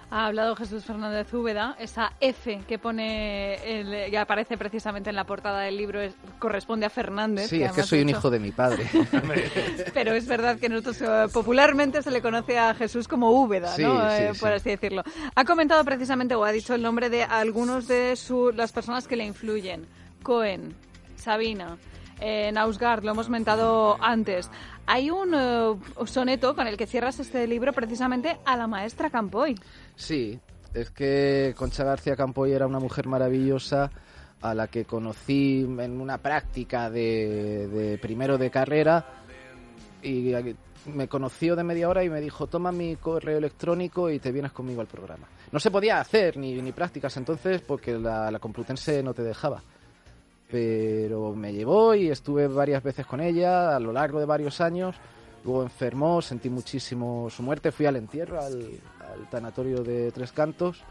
Ha 0.10 0.28
hablado 0.28 0.56
Jesús 0.56 0.86
Fernández 0.86 1.34
Úbeda, 1.34 1.76
esa 1.80 2.14
F 2.22 2.62
que 2.66 2.80
pone, 2.80 3.56
el, 3.56 4.10
que 4.10 4.18
aparece 4.18 4.58
precisamente 4.58 5.10
en 5.10 5.18
la 5.18 5.26
portada 5.26 5.60
del 5.62 5.76
libro, 5.76 6.00
es- 6.00 6.16
corresponde 6.40 6.86
a 6.86 6.90
Fernández. 6.90 7.50
Sí, 7.50 7.62
es 7.62 7.74
que 7.74 7.84
soy 7.84 8.04
un 8.04 8.10
hijo 8.10 8.30
de 8.30 8.40
mi 8.40 8.52
padre. 8.54 8.88
Pero 9.94 10.14
es 10.14 10.26
verdad 10.26 10.58
que 10.60 10.70
nosotros 10.70 11.02
eh, 11.02 11.26
popularmente 11.34 12.02
se 12.02 12.12
le 12.12 12.22
conoce 12.22 12.58
a 12.58 12.74
Jesús 12.74 13.08
como 13.10 13.32
Úbeda, 13.32 13.76
Sí, 13.76 13.84
¿no? 13.84 14.00
sí, 14.10 14.24
Eh, 14.24 14.32
por 14.40 14.50
sí. 14.50 14.56
así 14.56 14.70
decirlo. 14.70 15.04
Ha 15.36 15.44
comentado 15.44 15.84
precisamente 15.84 16.36
o 16.36 16.46
ha 16.46 16.54
dicho 16.54 16.74
el 16.74 16.82
nombre 16.82 17.10
de 17.10 17.24
algunos 17.24 17.88
de 17.90 18.16
su- 18.16 18.54
las 18.56 18.72
personas 18.72 19.08
que 19.10 19.18
le 19.18 19.26
influyen. 19.26 19.86
Cohen, 20.24 20.74
Sabina, 21.18 21.78
eh, 22.20 22.52
Nausgard, 22.52 23.04
lo 23.04 23.12
hemos 23.12 23.30
mentado 23.30 23.98
antes. 24.02 24.50
Hay 24.86 25.10
un 25.10 25.34
eh, 25.36 25.76
soneto 26.06 26.56
con 26.56 26.68
el 26.68 26.78
que 26.78 26.88
cierras 26.88 27.20
este 27.20 27.46
libro 27.48 27.74
precisamente 27.74 28.38
a 28.46 28.56
la 28.56 28.68
maestra 28.68 29.10
Campoy. 29.10 29.56
Sí, 29.96 30.40
es 30.74 30.90
que 30.92 31.54
Concha 31.58 31.84
García 31.84 32.16
Campoy 32.16 32.52
era 32.52 32.68
una 32.68 32.80
mujer 32.80 33.08
maravillosa 33.08 33.92
a 34.42 34.54
la 34.54 34.68
que 34.68 34.86
conocí 34.86 35.62
en 35.62 36.00
una 36.00 36.20
práctica 36.20 36.90
de, 36.90 37.98
primero 38.02 38.38
de 38.38 38.52
carrera 38.52 39.06
y 40.04 40.32
me 40.86 41.08
conoció 41.08 41.56
de 41.56 41.64
media 41.64 41.90
hora 41.90 42.04
y 42.04 42.10
me 42.10 42.22
dijo 42.22 42.48
toma 42.48 42.72
mi 42.72 42.96
correo 42.98 43.40
electrónico 43.40 44.10
y 44.10 44.20
te 44.20 44.32
vienes 44.32 44.52
conmigo 44.52 44.82
al 44.82 44.88
programa. 44.88 45.28
No 45.52 45.60
se 45.60 45.72
podía 45.72 46.00
hacer 46.00 46.38
ni, 46.38 46.62
ni 46.62 46.72
prácticas 46.72 47.18
entonces 47.18 47.62
porque 47.62 47.98
la 47.98 48.38
Complutense 48.40 49.02
no 49.02 49.14
te 49.14 49.24
dejaba. 49.24 49.62
Pero 50.50 51.34
me 51.34 51.54
llevó 51.54 51.94
y 51.94 52.10
estuve 52.10 52.48
varias 52.48 52.82
veces 52.82 53.06
con 53.06 53.20
ella 53.20 53.76
a 53.76 53.80
lo 53.80 53.92
largo 53.92 54.20
de 54.20 54.26
varios 54.26 54.62
años. 54.62 54.96
Luego 55.44 55.64
enfermó, 55.64 56.22
sentí 56.22 56.50
muchísimo 56.50 57.30
su 57.30 57.44
muerte, 57.44 57.72
fui 57.72 57.86
al 57.86 57.98
entierro, 57.98 58.40
al, 58.42 58.80
al 59.00 59.30
tanatorio 59.30 59.84
de 59.84 60.12
Tres 60.12 60.32
Cantos 60.32 60.84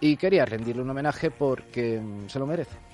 y 0.00 0.16
quería 0.16 0.44
rendirle 0.44 0.82
un 0.82 0.90
homenaje 0.90 1.30
porque 1.30 2.00
mm, 2.00 2.28
se 2.28 2.38
lo 2.38 2.46
merece. 2.46 2.89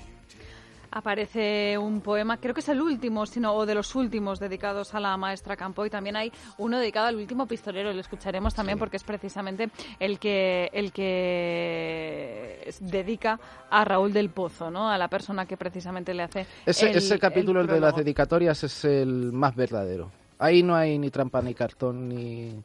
Aparece 0.96 1.76
un 1.76 2.00
poema, 2.00 2.38
creo 2.38 2.54
que 2.54 2.60
es 2.60 2.68
el 2.70 2.80
último, 2.80 3.26
sino 3.26 3.52
o 3.52 3.66
de 3.66 3.74
los 3.74 3.94
últimos 3.94 4.40
dedicados 4.40 4.94
a 4.94 5.00
la 5.00 5.16
maestra 5.16 5.54
Campo 5.54 5.84
y 5.84 5.90
también 5.90 6.16
hay 6.16 6.32
uno 6.56 6.78
dedicado 6.78 7.08
al 7.08 7.16
último 7.16 7.46
pistolero, 7.46 7.92
lo 7.92 8.00
escucharemos 8.00 8.54
también 8.54 8.78
porque 8.78 8.96
es 8.96 9.04
precisamente 9.04 9.70
el 10.00 10.18
que 10.18 10.70
el 10.72 10.92
que 10.92 12.72
dedica 12.80 13.38
a 13.70 13.84
Raúl 13.84 14.12
del 14.12 14.30
Pozo, 14.30 14.70
¿no? 14.70 14.90
A 14.90 14.96
la 14.96 15.08
persona 15.08 15.44
que 15.44 15.58
precisamente 15.58 16.14
le 16.14 16.22
hace 16.22 16.46
ese, 16.64 16.90
ese 16.90 17.18
capítulo 17.18 17.60
el 17.60 17.66
de 17.66 17.78
las 17.78 17.94
dedicatorias 17.94 18.64
es 18.64 18.84
el 18.86 19.32
más 19.32 19.54
verdadero. 19.54 20.10
Ahí 20.38 20.62
no 20.62 20.74
hay 20.74 20.98
ni 20.98 21.10
trampa 21.10 21.42
ni 21.42 21.54
cartón 21.54 22.08
ni 22.08 22.62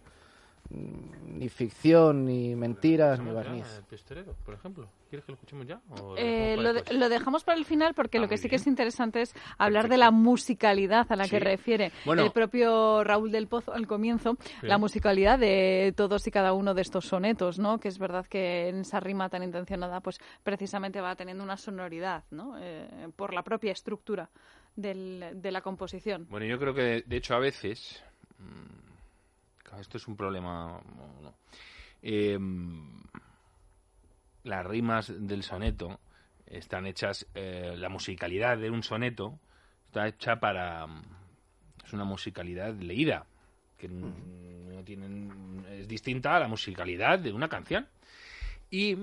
ni 0.71 1.49
ficción, 1.49 2.25
ni 2.25 2.55
mentiras, 2.55 3.19
ni 3.19 3.31
barniz. 3.31 3.65
por 4.45 4.53
ejemplo? 4.53 4.87
¿Quieres 5.09 5.25
que 5.25 5.31
lo 5.31 5.35
escuchemos 5.35 5.67
ya? 5.67 5.81
Eh, 6.17 6.55
lo, 6.91 7.09
dejamos 7.09 7.43
para 7.43 7.57
el 7.57 7.65
final 7.65 7.93
porque 7.93 8.19
lo 8.19 8.25
ah, 8.25 8.29
que 8.29 8.37
sí 8.37 8.47
que 8.47 8.55
es 8.55 8.67
interesante 8.67 9.21
es 9.21 9.33
hablar 9.57 9.89
de 9.89 9.97
la 9.97 10.11
musicalidad 10.11 11.05
a 11.09 11.15
la 11.15 11.27
que 11.27 11.39
refiere 11.39 11.91
el 12.05 12.31
propio 12.31 13.03
Raúl 13.03 13.31
del 13.31 13.47
Pozo 13.47 13.73
al 13.73 13.87
comienzo, 13.87 14.37
la 14.61 14.77
musicalidad 14.77 15.37
de 15.37 15.93
todos 15.97 16.25
y 16.27 16.31
cada 16.31 16.53
uno 16.53 16.73
de 16.73 16.81
estos 16.81 17.05
sonetos, 17.07 17.59
¿no? 17.59 17.79
Que 17.79 17.89
es 17.89 17.99
verdad 17.99 18.25
que 18.25 18.69
en 18.69 18.81
esa 18.81 18.99
rima 18.99 19.27
tan 19.27 19.43
intencionada, 19.43 19.99
pues 19.99 20.19
precisamente 20.43 21.01
va 21.01 21.15
teniendo 21.15 21.43
una 21.43 21.57
sonoridad, 21.57 22.23
¿no? 22.31 22.55
Eh, 22.59 23.09
por 23.15 23.33
la 23.33 23.43
propia 23.43 23.73
estructura 23.73 24.29
de 24.75 25.51
la 25.51 25.61
composición. 25.61 26.27
Bueno, 26.29 26.45
yo 26.45 26.57
creo 26.57 26.73
que 26.73 27.03
de 27.05 27.17
hecho 27.17 27.35
a 27.35 27.39
veces 27.39 28.01
mm, 28.39 28.81
esto 29.79 29.97
es 29.97 30.07
un 30.07 30.15
problema. 30.15 30.79
Em, 32.01 33.01
las 34.43 34.65
rimas 34.65 35.13
del 35.15 35.43
soneto 35.43 35.99
están 36.45 36.85
hechas, 36.85 37.27
eh, 37.35 37.75
la 37.77 37.89
musicalidad 37.89 38.57
de 38.57 38.69
un 38.69 38.83
soneto 38.83 39.39
está 39.87 40.07
hecha 40.07 40.39
para. 40.39 40.87
Es 41.85 41.93
una 41.93 42.03
musicalidad 42.03 42.73
leída, 42.75 43.25
que 43.77 43.87
no 43.87 44.83
tienen, 44.83 45.65
es 45.69 45.87
distinta 45.87 46.35
a 46.35 46.39
la 46.39 46.47
musicalidad 46.47 47.19
de 47.19 47.33
una 47.33 47.49
canción. 47.49 47.87
Y 48.69 48.95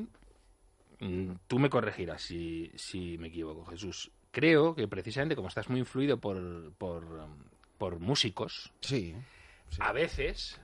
mm, 1.01 1.33
tú 1.47 1.59
me 1.59 1.71
corregirás 1.71 2.23
si, 2.23 2.71
si 2.75 3.19
me 3.19 3.29
equivoco, 3.29 3.65
Jesús. 3.67 4.11
Creo 4.31 4.75
que 4.75 4.87
precisamente 4.89 5.35
como 5.35 5.49
estás 5.49 5.69
muy 5.69 5.81
influido 5.81 6.19
por, 6.19 6.73
por, 6.75 7.27
por 7.79 7.99
músicos, 7.99 8.73
sí 8.81 9.15
a 9.79 9.93
veces 9.93 10.61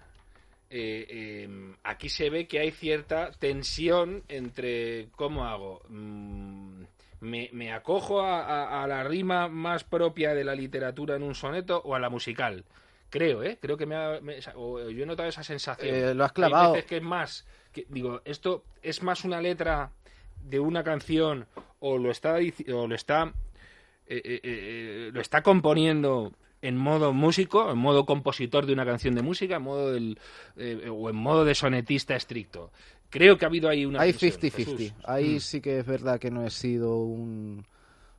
eh, 0.71 1.45
em, 1.45 1.77
aquí 1.85 2.09
se 2.09 2.31
ve 2.31 2.49
que 2.49 2.59
hay 2.59 2.73
cierta 2.73 3.31
tensión 3.33 4.25
entre 4.29 5.09
cómo 5.15 5.45
hago. 5.45 5.83
Mm, 5.89 6.83
me, 7.21 7.73
acojo 7.73 8.21
a, 8.23 8.85
la 8.87 9.05
rima 9.05 9.49
más 9.49 9.85
propia 9.85 10.35
de 10.35 10.45
la 10.45 10.55
literatura 10.55 11.17
en 11.17 11.23
un 11.23 11.35
soneto 11.35 11.81
o 11.85 11.95
a 11.95 11.99
la 11.99 12.11
musical. 12.11 12.65
Creo, 13.09 13.43
¿eh? 13.43 13.57
Creo 13.61 13.77
que 13.77 13.87
me, 13.87 13.95
ha, 13.95 14.21
yo 14.21 14.89
he 14.89 15.07
notado 15.07 15.29
esa 15.29 15.45
sensación. 15.45 15.95
Eh, 15.95 16.13
lo 16.13 16.25
has 16.25 16.33
clavado. 16.33 16.75
que 16.85 16.97
es 16.97 17.03
más, 17.03 17.47
que, 17.73 17.87
digo, 17.89 18.21
esto 18.25 18.65
es 18.83 19.03
más 19.03 19.25
una 19.25 19.41
letra 19.41 19.93
de 20.43 20.59
una 20.59 20.83
canción 20.83 21.47
o 21.79 21.97
lo 21.97 22.11
está 22.11 22.37
o 22.75 22.87
lo 22.87 22.95
está 22.95 23.33
eh, 24.07 25.11
lo 25.13 25.21
está 25.21 25.43
componiendo 25.43 26.33
en 26.65 26.79
modo 26.79 27.13
músico, 27.13 27.71
en 27.71 27.77
modo 27.77 28.07
compositor 28.07 28.65
de 28.65 28.73
una 28.73 28.87
canción 28.87 29.15
de 29.15 29.21
música, 29.21 29.57
en 29.57 29.63
modo 29.63 29.93
del, 29.93 30.19
eh, 30.57 30.89
o 30.91 31.11
en 31.11 31.17
modo 31.17 31.45
de 31.45 31.55
sonetista 31.55 32.17
estricto. 32.17 32.71
Creo 33.11 33.37
que 33.37 33.45
ha 33.45 33.49
habido 33.49 33.69
ahí 33.69 33.85
una... 33.85 34.01
Hay 34.01 34.15
50-50. 34.15 34.95
Ahí 35.05 35.37
mm. 35.37 35.41
sí 35.41 35.61
que 35.61 35.81
es 35.81 35.87
verdad 35.87 36.19
que 36.19 36.31
no 36.31 36.43
he 36.43 36.49
sido 36.49 36.97
un, 36.97 37.67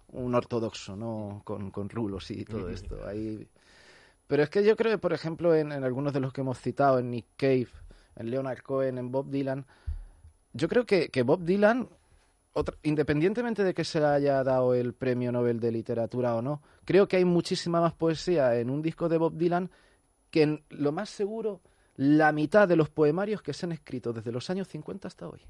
un 0.09 0.35
ortodoxo, 0.35 0.95
¿no? 0.95 1.41
Con, 1.43 1.71
con 1.71 1.89
rulos 1.89 2.29
y 2.29 2.45
todo 2.45 2.69
esto. 2.69 2.99
Ahí... 3.07 3.47
Pero 4.27 4.43
es 4.43 4.49
que 4.49 4.63
yo 4.63 4.75
creo 4.75 4.91
que, 4.91 4.99
por 4.99 5.13
ejemplo, 5.13 5.55
en, 5.55 5.71
en 5.71 5.83
algunos 5.83 6.13
de 6.13 6.19
los 6.19 6.31
que 6.31 6.41
hemos 6.41 6.59
citado, 6.59 6.99
en 6.99 7.09
Nick 7.09 7.25
Cave, 7.37 7.69
en 8.15 8.29
Leonard 8.29 8.61
Cohen, 8.61 8.99
en 8.99 9.11
Bob 9.11 9.31
Dylan, 9.31 9.65
yo 10.53 10.69
creo 10.69 10.85
que, 10.85 11.09
que 11.09 11.23
Bob 11.23 11.43
Dylan 11.43 11.89
independientemente 12.83 13.63
de 13.63 13.73
que 13.73 13.83
se 13.83 13.99
le 13.99 14.05
haya 14.05 14.43
dado 14.43 14.73
el 14.73 14.93
premio 14.93 15.31
Nobel 15.31 15.59
de 15.59 15.71
literatura 15.71 16.35
o 16.35 16.41
no, 16.41 16.61
creo 16.85 17.07
que 17.07 17.17
hay 17.17 17.25
muchísima 17.25 17.81
más 17.81 17.93
poesía 17.93 18.57
en 18.57 18.69
un 18.69 18.81
disco 18.81 19.09
de 19.09 19.17
Bob 19.17 19.35
Dylan 19.37 19.69
que 20.31 20.43
en 20.43 20.63
lo 20.69 20.91
más 20.91 21.09
seguro 21.09 21.61
la 21.97 22.31
mitad 22.31 22.67
de 22.67 22.75
los 22.75 22.89
poemarios 22.89 23.41
que 23.41 23.53
se 23.53 23.65
han 23.65 23.71
escrito 23.71 24.13
desde 24.13 24.31
los 24.31 24.49
años 24.49 24.67
50 24.67 25.07
hasta 25.07 25.27
hoy. 25.27 25.41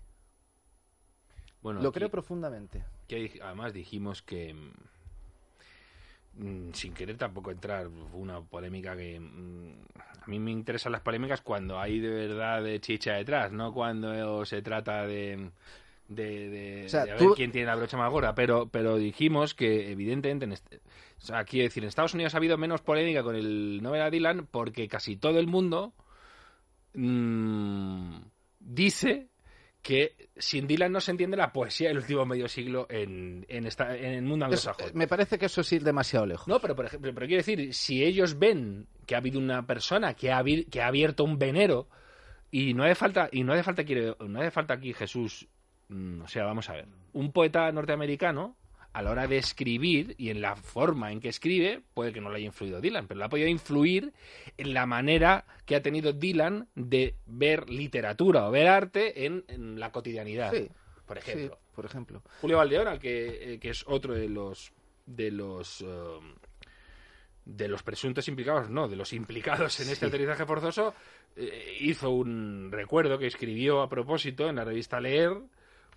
Bueno, 1.61 1.81
lo 1.81 1.91
creo 1.91 2.09
profundamente. 2.09 2.83
Que 3.07 3.39
además 3.43 3.73
dijimos 3.73 4.21
que 4.21 4.53
mm, 6.33 6.71
sin 6.73 6.93
querer 6.93 7.17
tampoco 7.17 7.49
entrar 7.49 7.87
una 8.13 8.41
polémica 8.41 8.95
que 8.95 9.19
mm, 9.19 9.73
a 10.21 10.27
mí 10.27 10.39
me 10.39 10.51
interesan 10.51 10.91
las 10.91 11.01
polémicas 11.01 11.41
cuando 11.41 11.79
hay 11.79 11.99
de 11.99 12.09
verdad 12.09 12.63
de 12.63 12.79
chicha 12.79 13.13
detrás, 13.13 13.51
no 13.51 13.73
cuando 13.73 14.45
se 14.45 14.61
trata 14.61 15.07
de 15.07 15.49
de, 16.07 16.87
ver 16.91 17.27
quién 17.35 17.51
tiene 17.51 17.67
la 17.67 17.75
brocha 17.75 17.97
más 17.97 18.11
gorda, 18.11 18.35
pero, 18.35 18.67
pero 18.69 18.97
dijimos 18.97 19.53
que 19.53 19.91
evidentemente, 19.91 20.45
en 20.45 20.53
o 20.53 21.25
sea, 21.25 21.43
decir, 21.43 21.83
en 21.83 21.89
Estados 21.89 22.13
Unidos 22.13 22.35
ha 22.35 22.37
habido 22.37 22.57
menos 22.57 22.81
polémica 22.81 23.23
con 23.23 23.35
el 23.35 23.81
Nobel 23.81 24.01
a 24.01 24.09
Dylan 24.09 24.47
porque 24.49 24.87
casi 24.87 25.15
todo 25.15 25.39
el 25.39 25.47
mundo 25.47 25.93
mm, 26.93 28.17
dice 28.59 29.29
que 29.81 30.29
sin 30.35 30.65
Dylan 30.65 30.91
no 30.91 30.99
se 30.99 31.11
entiende 31.11 31.37
la 31.37 31.53
poesía 31.53 31.89
del 31.89 31.97
último 31.97 32.25
medio 32.25 32.47
siglo 32.47 32.87
en, 32.89 33.45
en, 33.49 33.67
esta, 33.67 33.95
en 33.95 34.13
el 34.13 34.23
mundo 34.23 34.45
anglosajón. 34.45 34.91
me 34.95 35.07
parece 35.07 35.37
que 35.37 35.45
eso 35.45 35.61
es 35.61 35.71
ir 35.73 35.83
demasiado 35.83 36.25
lejos. 36.25 36.47
No, 36.47 36.59
pero 36.59 36.75
por 36.75 36.85
ejemplo, 36.85 37.13
pero 37.13 37.27
quiero 37.27 37.43
decir, 37.43 37.73
si 37.73 38.03
ellos 38.03 38.39
ven 38.39 38.87
que 39.05 39.13
ha 39.13 39.19
habido 39.19 39.39
una 39.39 39.65
persona 39.67 40.15
que 40.15 40.31
ha, 40.31 40.43
que 40.43 40.81
ha 40.81 40.87
abierto 40.87 41.23
un 41.23 41.37
venero 41.37 41.87
y 42.49 42.73
no 42.73 42.83
hace 42.83 42.95
falta 42.95 43.29
y 43.31 43.43
no 43.43 43.53
hace 43.53 43.63
falta 43.63 43.83
no 44.27 44.39
hace 44.39 44.51
falta 44.51 44.73
aquí 44.73 44.93
Jesús 44.93 45.47
o 45.89 46.27
sea, 46.27 46.45
vamos 46.45 46.69
a 46.69 46.73
ver, 46.73 46.87
un 47.13 47.31
poeta 47.31 47.71
norteamericano 47.71 48.55
a 48.95 49.01
la 49.01 49.11
hora 49.11 49.27
de 49.27 49.37
escribir 49.37 50.15
y 50.17 50.29
en 50.29 50.39
la 50.39 50.55
forma 50.55 51.11
en 51.11 51.19
que 51.19 51.27
escribe, 51.27 51.81
puede 51.93 52.13
que 52.13 52.21
no 52.21 52.29
le 52.29 52.37
haya 52.37 52.45
influido 52.45 52.79
Dylan, 52.79 53.07
pero 53.07 53.17
le 53.17 53.25
ha 53.25 53.29
podido 53.29 53.49
influir 53.49 54.13
en 54.57 54.73
la 54.73 54.85
manera 54.85 55.43
que 55.65 55.75
ha 55.75 55.81
tenido 55.81 56.13
Dylan 56.13 56.69
de 56.75 57.15
ver 57.25 57.69
literatura 57.69 58.47
o 58.47 58.51
ver 58.51 58.67
arte 58.67 59.25
en, 59.25 59.43
la 59.77 59.91
cotidianidad. 59.91 60.53
por 61.05 61.17
ejemplo. 61.17 61.59
por 61.75 61.85
ejemplo. 61.85 62.21
Julio 62.39 62.55
Valdeora, 62.55 62.97
que, 62.97 63.55
eh, 63.55 63.59
que, 63.59 63.71
es 63.71 63.83
otro 63.85 64.13
de 64.13 64.29
los 64.29 64.71
de 65.05 65.29
los 65.29 65.81
um, 65.81 66.33
de 67.43 67.67
los 67.67 67.83
presuntos 67.83 68.27
implicados, 68.27 68.69
no, 68.69 68.87
de 68.87 68.95
los 68.95 69.13
implicados 69.13 69.79
en 69.81 69.89
este 69.89 70.05
aterrizaje 70.05 70.45
forzoso, 70.45 70.95
eh, 71.35 71.77
hizo 71.81 72.09
un 72.09 72.71
recuerdo 72.71 73.19
que 73.19 73.27
escribió 73.27 73.81
a 73.81 73.89
propósito 73.89 74.49
en 74.49 74.55
la 74.55 74.63
revista 74.63 74.99
Leer 74.99 75.33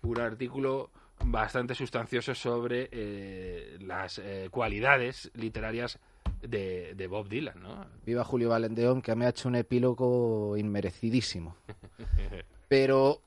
un 0.02 0.20
artículo 0.20 0.90
bastante 1.24 1.74
sustancioso 1.74 2.34
sobre 2.34 2.88
eh, 2.92 3.78
las 3.80 4.18
eh, 4.18 4.48
cualidades 4.50 5.30
literarias 5.34 5.98
de, 6.42 7.06
Bob 7.08 7.28
Dylan, 7.28 7.60
¿no? 7.60 7.86
Viva 8.04 8.24
Julio 8.24 8.50
Valendeón, 8.50 9.02
que 9.02 9.14
me 9.16 9.26
ha 9.26 9.30
hecho 9.30 9.48
un 9.48 9.56
epílogo 9.56 10.56
inmerecidísimo. 10.56 11.56
Pero 12.68 13.22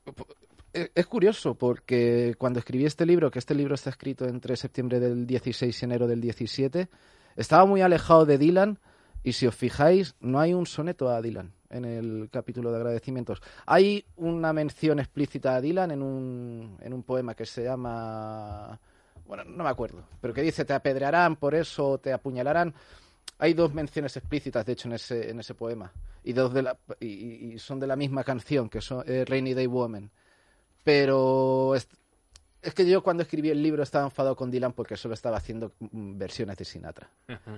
es 0.72 1.06
curioso 1.06 1.54
porque 1.54 2.34
cuando 2.38 2.60
escribí 2.60 2.86
este 2.86 3.04
libro, 3.04 3.30
que 3.30 3.38
este 3.38 3.54
libro 3.54 3.74
está 3.74 3.90
escrito 3.90 4.26
entre 4.26 4.56
septiembre 4.56 5.00
del 5.00 5.26
16 5.26 5.82
y 5.82 5.84
enero 5.84 6.06
del 6.06 6.20
17, 6.20 6.88
estaba 7.36 7.66
muy 7.66 7.82
alejado 7.82 8.24
de 8.24 8.38
Dylan 8.38 8.78
y 9.24 9.32
si 9.32 9.46
os 9.46 9.54
fijáis, 9.54 10.14
no 10.20 10.40
hay 10.40 10.54
un 10.54 10.66
soneto 10.66 11.10
a 11.10 11.20
Dylan 11.20 11.52
en 11.72 11.84
el 11.84 12.28
capítulo 12.30 12.70
de 12.70 12.76
agradecimientos. 12.76 13.42
Hay 13.66 14.04
una 14.16 14.52
mención 14.52 15.00
explícita 15.00 15.56
a 15.56 15.60
Dylan 15.60 15.90
en 15.90 16.02
un, 16.02 16.78
en 16.80 16.92
un 16.92 17.02
poema 17.02 17.34
que 17.34 17.46
se 17.46 17.64
llama... 17.64 18.78
Bueno, 19.26 19.44
no 19.44 19.64
me 19.64 19.70
acuerdo, 19.70 20.04
pero 20.20 20.34
que 20.34 20.42
dice 20.42 20.64
te 20.64 20.74
apedrearán 20.74 21.36
por 21.36 21.54
eso, 21.54 21.98
te 21.98 22.12
apuñalarán. 22.12 22.74
Hay 23.38 23.54
dos 23.54 23.72
menciones 23.72 24.16
explícitas, 24.16 24.64
de 24.64 24.72
hecho, 24.72 24.88
en 24.88 24.94
ese, 24.94 25.30
en 25.30 25.40
ese 25.40 25.54
poema. 25.54 25.92
Y, 26.22 26.32
dos 26.32 26.52
de 26.52 26.62
la, 26.62 26.78
y, 27.00 27.58
son 27.58 27.80
de 27.80 27.86
la 27.86 27.96
misma 27.96 28.22
canción, 28.22 28.68
que 28.68 28.80
son 28.80 29.02
eh, 29.06 29.24
Rainy 29.26 29.54
Day 29.54 29.66
Woman. 29.66 30.10
Pero 30.84 31.74
es, 31.74 31.88
que 32.74 32.88
yo 32.88 33.02
cuando 33.02 33.22
escribí 33.22 33.50
el 33.50 33.62
libro 33.62 33.82
estaba 33.82 34.04
enfadado 34.04 34.36
con 34.36 34.50
Dylan 34.50 34.72
porque 34.72 34.96
solo 34.96 35.14
estaba 35.14 35.38
haciendo 35.38 35.72
mm, 35.80 36.18
versiones 36.18 36.56
de 36.56 36.64
Sinatra. 36.64 37.10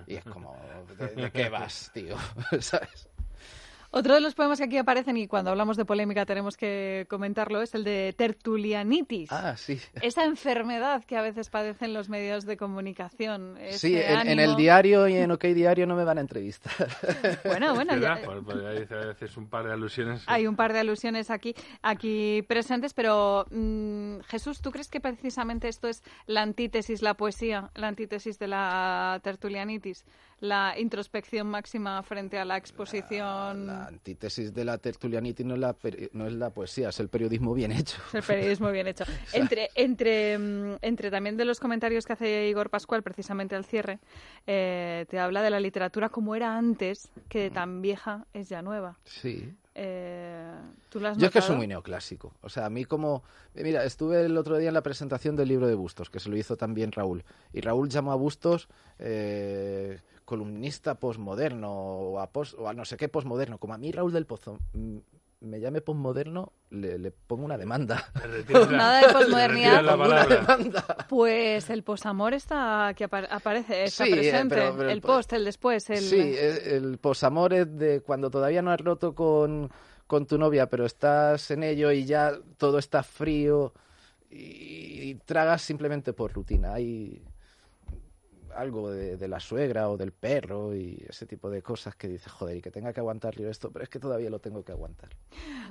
Y 0.06 0.14
es 0.14 0.24
como, 0.24 0.56
¿de, 0.98 1.08
de 1.08 1.30
qué 1.30 1.48
vas, 1.48 1.90
tío? 1.92 2.16
¿Sabes? 2.60 3.08
Otro 3.96 4.14
de 4.14 4.20
los 4.20 4.34
poemas 4.34 4.58
que 4.58 4.64
aquí 4.64 4.76
aparecen, 4.76 5.16
y 5.16 5.28
cuando 5.28 5.52
hablamos 5.52 5.76
de 5.76 5.84
polémica 5.84 6.26
tenemos 6.26 6.56
que 6.56 7.06
comentarlo, 7.08 7.62
es 7.62 7.76
el 7.76 7.84
de 7.84 8.12
tertulianitis. 8.16 9.30
Ah, 9.30 9.56
sí. 9.56 9.80
Esa 10.02 10.24
enfermedad 10.24 11.04
que 11.04 11.16
a 11.16 11.22
veces 11.22 11.48
padecen 11.48 11.94
los 11.94 12.08
medios 12.08 12.44
de 12.44 12.56
comunicación. 12.56 13.56
Sí, 13.70 13.94
en, 13.96 14.40
el 14.40 14.56
diario 14.56 15.06
y 15.06 15.14
en 15.14 15.30
OK 15.30 15.44
Diario 15.44 15.86
no 15.86 15.94
me 15.94 16.02
van 16.02 16.18
a 16.18 16.22
entrevistar. 16.22 16.72
Bueno, 17.44 17.74
bueno. 17.74 17.96
Ya... 17.98 18.18
Pues, 18.24 18.38
pues, 18.44 18.64
hay 18.64 19.06
veces 19.06 19.36
un 19.36 19.46
par 19.46 19.66
de 19.66 19.72
alusiones. 19.72 20.22
Hay 20.26 20.46
un 20.46 20.56
par 20.56 20.72
de 20.72 20.80
alusiones 20.80 21.30
aquí, 21.30 21.54
aquí 21.82 22.42
presentes, 22.48 22.94
pero 22.94 23.46
mm, 23.50 24.20
Jesús, 24.26 24.60
¿tú 24.60 24.72
crees 24.72 24.88
que 24.88 25.00
precisamente 25.00 25.68
esto 25.68 25.86
es 25.86 26.02
la 26.26 26.42
antítesis, 26.42 27.00
la 27.02 27.14
poesía, 27.14 27.70
la 27.74 27.88
antítesis 27.88 28.38
de 28.38 28.48
la 28.48 29.20
tertulianitis? 29.22 30.04
La 30.44 30.78
introspección 30.78 31.46
máxima 31.46 32.02
frente 32.02 32.38
a 32.38 32.44
la 32.44 32.56
exposición. 32.56 33.66
La, 33.66 33.86
antítesis 33.86 34.52
de 34.52 34.64
la 34.64 34.78
tertulianitis 34.78 35.44
no 35.44 35.54
es 35.54 35.60
la, 35.60 35.76
no 36.12 36.26
es 36.26 36.32
la 36.34 36.50
poesía, 36.50 36.90
es 36.90 37.00
el 37.00 37.08
periodismo 37.08 37.54
bien 37.54 37.72
hecho. 37.72 37.96
Es 38.08 38.14
el 38.14 38.22
periodismo 38.22 38.70
bien 38.70 38.86
hecho. 38.86 39.04
entre, 39.32 39.70
entre, 39.74 40.38
mm, 40.38 40.76
entre 40.82 41.10
también 41.10 41.36
de 41.36 41.44
los 41.44 41.60
comentarios 41.60 42.04
que 42.04 42.12
hace 42.12 42.48
Igor 42.48 42.70
Pascual, 42.70 43.02
precisamente 43.02 43.56
al 43.56 43.64
cierre, 43.64 43.98
eh, 44.46 45.06
te 45.08 45.18
habla 45.18 45.42
de 45.42 45.50
la 45.50 45.60
literatura 45.60 46.10
como 46.10 46.34
era 46.34 46.56
antes, 46.56 47.10
que 47.28 47.50
tan 47.50 47.80
vieja 47.80 48.26
es 48.34 48.48
ya 48.48 48.62
nueva. 48.62 48.98
Sí. 49.04 49.54
Eh, 49.76 50.54
¿tú 50.88 51.04
has 51.04 51.18
Yo 51.18 51.26
es 51.26 51.32
que 51.32 51.40
soy 51.40 51.56
muy 51.56 51.66
neoclásico. 51.66 52.32
O 52.42 52.48
sea, 52.48 52.66
a 52.66 52.70
mí 52.70 52.84
como... 52.84 53.24
Mira, 53.54 53.84
estuve 53.84 54.24
el 54.24 54.36
otro 54.36 54.56
día 54.58 54.68
en 54.68 54.74
la 54.74 54.82
presentación 54.82 55.34
del 55.36 55.48
libro 55.48 55.66
de 55.66 55.74
Bustos, 55.74 56.10
que 56.10 56.20
se 56.20 56.28
lo 56.28 56.36
hizo 56.36 56.56
también 56.56 56.92
Raúl. 56.92 57.24
Y 57.52 57.60
Raúl 57.60 57.88
llamó 57.88 58.12
a 58.12 58.16
Bustos... 58.16 58.68
Eh, 58.98 59.98
columnista 60.24 60.94
posmoderno 60.94 61.72
o 61.72 62.18
a, 62.18 62.30
o 62.58 62.68
a 62.68 62.74
no 62.74 62.84
sé 62.84 62.96
qué 62.96 63.08
posmoderno. 63.08 63.58
Como 63.58 63.74
a 63.74 63.78
mí 63.78 63.92
Raúl 63.92 64.12
del 64.12 64.26
Pozo 64.26 64.58
me 65.44 65.60
llame 65.60 65.80
posmoderno, 65.80 66.52
le, 66.70 66.98
le 66.98 67.10
pongo 67.10 67.44
una 67.44 67.58
demanda. 67.58 68.10
Nada 68.70 69.06
de 69.06 69.12
posmodernidad. 69.12 71.06
Pues 71.08 71.70
el 71.70 71.82
posamor 71.82 72.34
está 72.34 72.94
que 72.96 73.04
aparece, 73.04 73.84
está 73.84 74.06
eh, 74.06 74.10
presente. 74.10 74.90
el 74.90 75.00
post, 75.00 75.32
el 75.34 75.44
después. 75.44 75.88
El... 75.90 75.98
Sí, 75.98 76.20
eh, 76.20 76.76
el, 76.76 76.98
posamor 76.98 77.52
es 77.52 77.76
de 77.76 78.00
cuando 78.00 78.30
todavía 78.30 78.62
no 78.62 78.70
has 78.70 78.80
roto 78.80 79.14
con, 79.14 79.70
con 80.06 80.26
tu 80.26 80.38
novia, 80.38 80.68
pero 80.68 80.86
estás 80.86 81.50
en 81.50 81.62
ello 81.62 81.92
y 81.92 82.04
ya 82.04 82.32
todo 82.56 82.78
está 82.78 83.02
frío 83.02 83.74
y, 84.30 85.10
y 85.10 85.14
tragas 85.26 85.62
simplemente 85.62 86.12
por 86.12 86.32
rutina. 86.32 86.74
Hay 86.74 87.22
algo 88.56 88.90
de, 88.90 89.28
la 89.28 89.40
suegra 89.40 89.88
o 89.88 89.96
del 89.96 90.12
perro 90.12 90.74
y 90.74 91.02
ese 91.08 91.26
tipo 91.26 91.50
de 91.50 91.62
cosas 91.62 91.94
que 91.96 92.08
dice, 92.08 92.28
joder, 92.28 92.58
y 92.58 92.62
que 92.62 92.70
tenga 92.70 92.92
que 92.92 93.00
aguantar 93.00 93.34
yo 93.36 93.48
esto, 93.48 93.70
pero 93.70 93.82
es 93.82 93.88
que 93.88 93.98
todavía 93.98 94.30
lo 94.30 94.38
tengo 94.38 94.64
que 94.64 94.72
aguantar. 94.72 95.10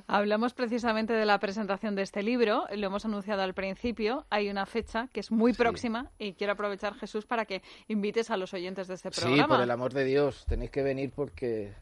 Hablamos 0.07 0.53
precisamente 0.53 1.13
de 1.13 1.25
la 1.25 1.39
presentación 1.39 1.95
de 1.95 2.01
este 2.01 2.23
libro, 2.23 2.65
lo 2.75 2.87
hemos 2.87 3.05
anunciado 3.05 3.41
al 3.41 3.53
principio, 3.53 4.25
hay 4.29 4.49
una 4.49 4.65
fecha 4.65 5.07
que 5.13 5.19
es 5.19 5.31
muy 5.31 5.53
próxima 5.53 6.11
y 6.17 6.33
quiero 6.33 6.53
aprovechar, 6.53 6.95
Jesús, 6.95 7.25
para 7.25 7.45
que 7.45 7.61
invites 7.87 8.29
a 8.31 8.37
los 8.37 8.53
oyentes 8.53 8.87
de 8.87 8.95
este 8.95 9.11
programa. 9.11 9.43
Sí, 9.43 9.49
por 9.49 9.61
el 9.61 9.71
amor 9.71 9.93
de 9.93 10.05
Dios, 10.05 10.45
tenéis 10.47 10.71
que 10.71 10.83
venir 10.83 11.11
porque 11.15 11.73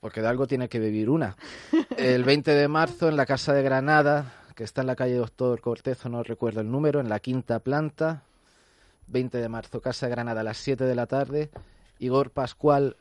porque 0.00 0.20
de 0.20 0.28
algo 0.28 0.46
tiene 0.46 0.68
que 0.68 0.78
vivir 0.78 1.10
una. 1.10 1.36
El 1.96 2.22
20 2.22 2.52
de 2.52 2.68
marzo 2.68 3.08
en 3.08 3.16
la 3.16 3.26
Casa 3.26 3.52
de 3.52 3.62
Granada, 3.62 4.34
que 4.54 4.64
está 4.64 4.82
en 4.82 4.86
la 4.86 4.96
calle 4.96 5.16
Doctor 5.16 5.60
Cortezo, 5.60 6.08
no 6.08 6.22
recuerdo 6.22 6.60
el 6.60 6.70
número, 6.70 7.00
en 7.00 7.08
la 7.08 7.20
quinta 7.20 7.58
planta, 7.58 8.22
20 9.08 9.38
de 9.38 9.48
marzo, 9.48 9.80
Casa 9.80 10.06
de 10.06 10.10
Granada, 10.10 10.40
a 10.40 10.44
las 10.44 10.58
7 10.58 10.84
de 10.84 10.94
la 10.94 11.06
tarde. 11.06 11.50
Igor 11.98 12.30
Pascual, 12.30 12.96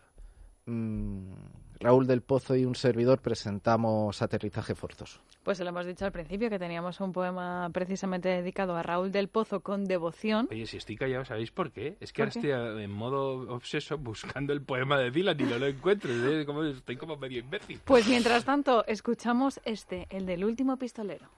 mm, 0.66 1.34
Raúl 1.80 2.08
del 2.08 2.22
Pozo 2.22 2.56
y 2.56 2.66
un 2.66 2.76
servidor 2.76 3.20
presentamos 3.22 4.22
Aterrizaje 4.22 4.76
Forzoso. 4.76 5.20
Pues 5.44 5.60
se 5.60 5.64
lo 5.64 5.70
hemos 5.70 5.86
dicho 5.86 6.06
al 6.06 6.12
principio, 6.12 6.50
que 6.50 6.58
teníamos 6.58 7.00
un 7.02 7.14
poema 7.14 7.70
precisamente 7.72 8.30
dedicado 8.30 8.76
a 8.76 8.82
Raúl 8.82 9.12
del 9.12 9.28
Pozo 9.28 9.60
con 9.60 9.86
devoción. 9.86 10.48
Oye, 10.50 10.66
si 10.66 10.78
estoy 10.78 10.96
callado, 10.96 11.24
¿sabéis 11.24 11.52
por 11.52 11.72
qué? 11.72 11.98
Es 12.00 12.12
que 12.12 12.24
ahora 12.24 12.32
estoy 12.34 12.50
en 12.52 12.92
modo 12.92 13.54
obseso 13.54 14.00
buscando 14.00 14.54
el 14.54 14.64
poema 14.64 14.98
de 14.98 15.12
Dylan 15.12 15.40
y 15.40 15.44
no 15.44 15.60
lo 15.60 15.68
encuentro. 15.68 16.12
Estoy 16.12 16.98
como 16.98 17.18
medio 17.18 17.40
imbécil. 17.40 17.80
Pues 17.86 18.08
mientras 18.08 18.44
tanto, 18.44 18.84
escuchamos 18.88 19.62
este, 19.66 20.08
el 20.10 20.26
del 20.26 20.46
último 20.46 20.78
pistolero. 20.78 21.30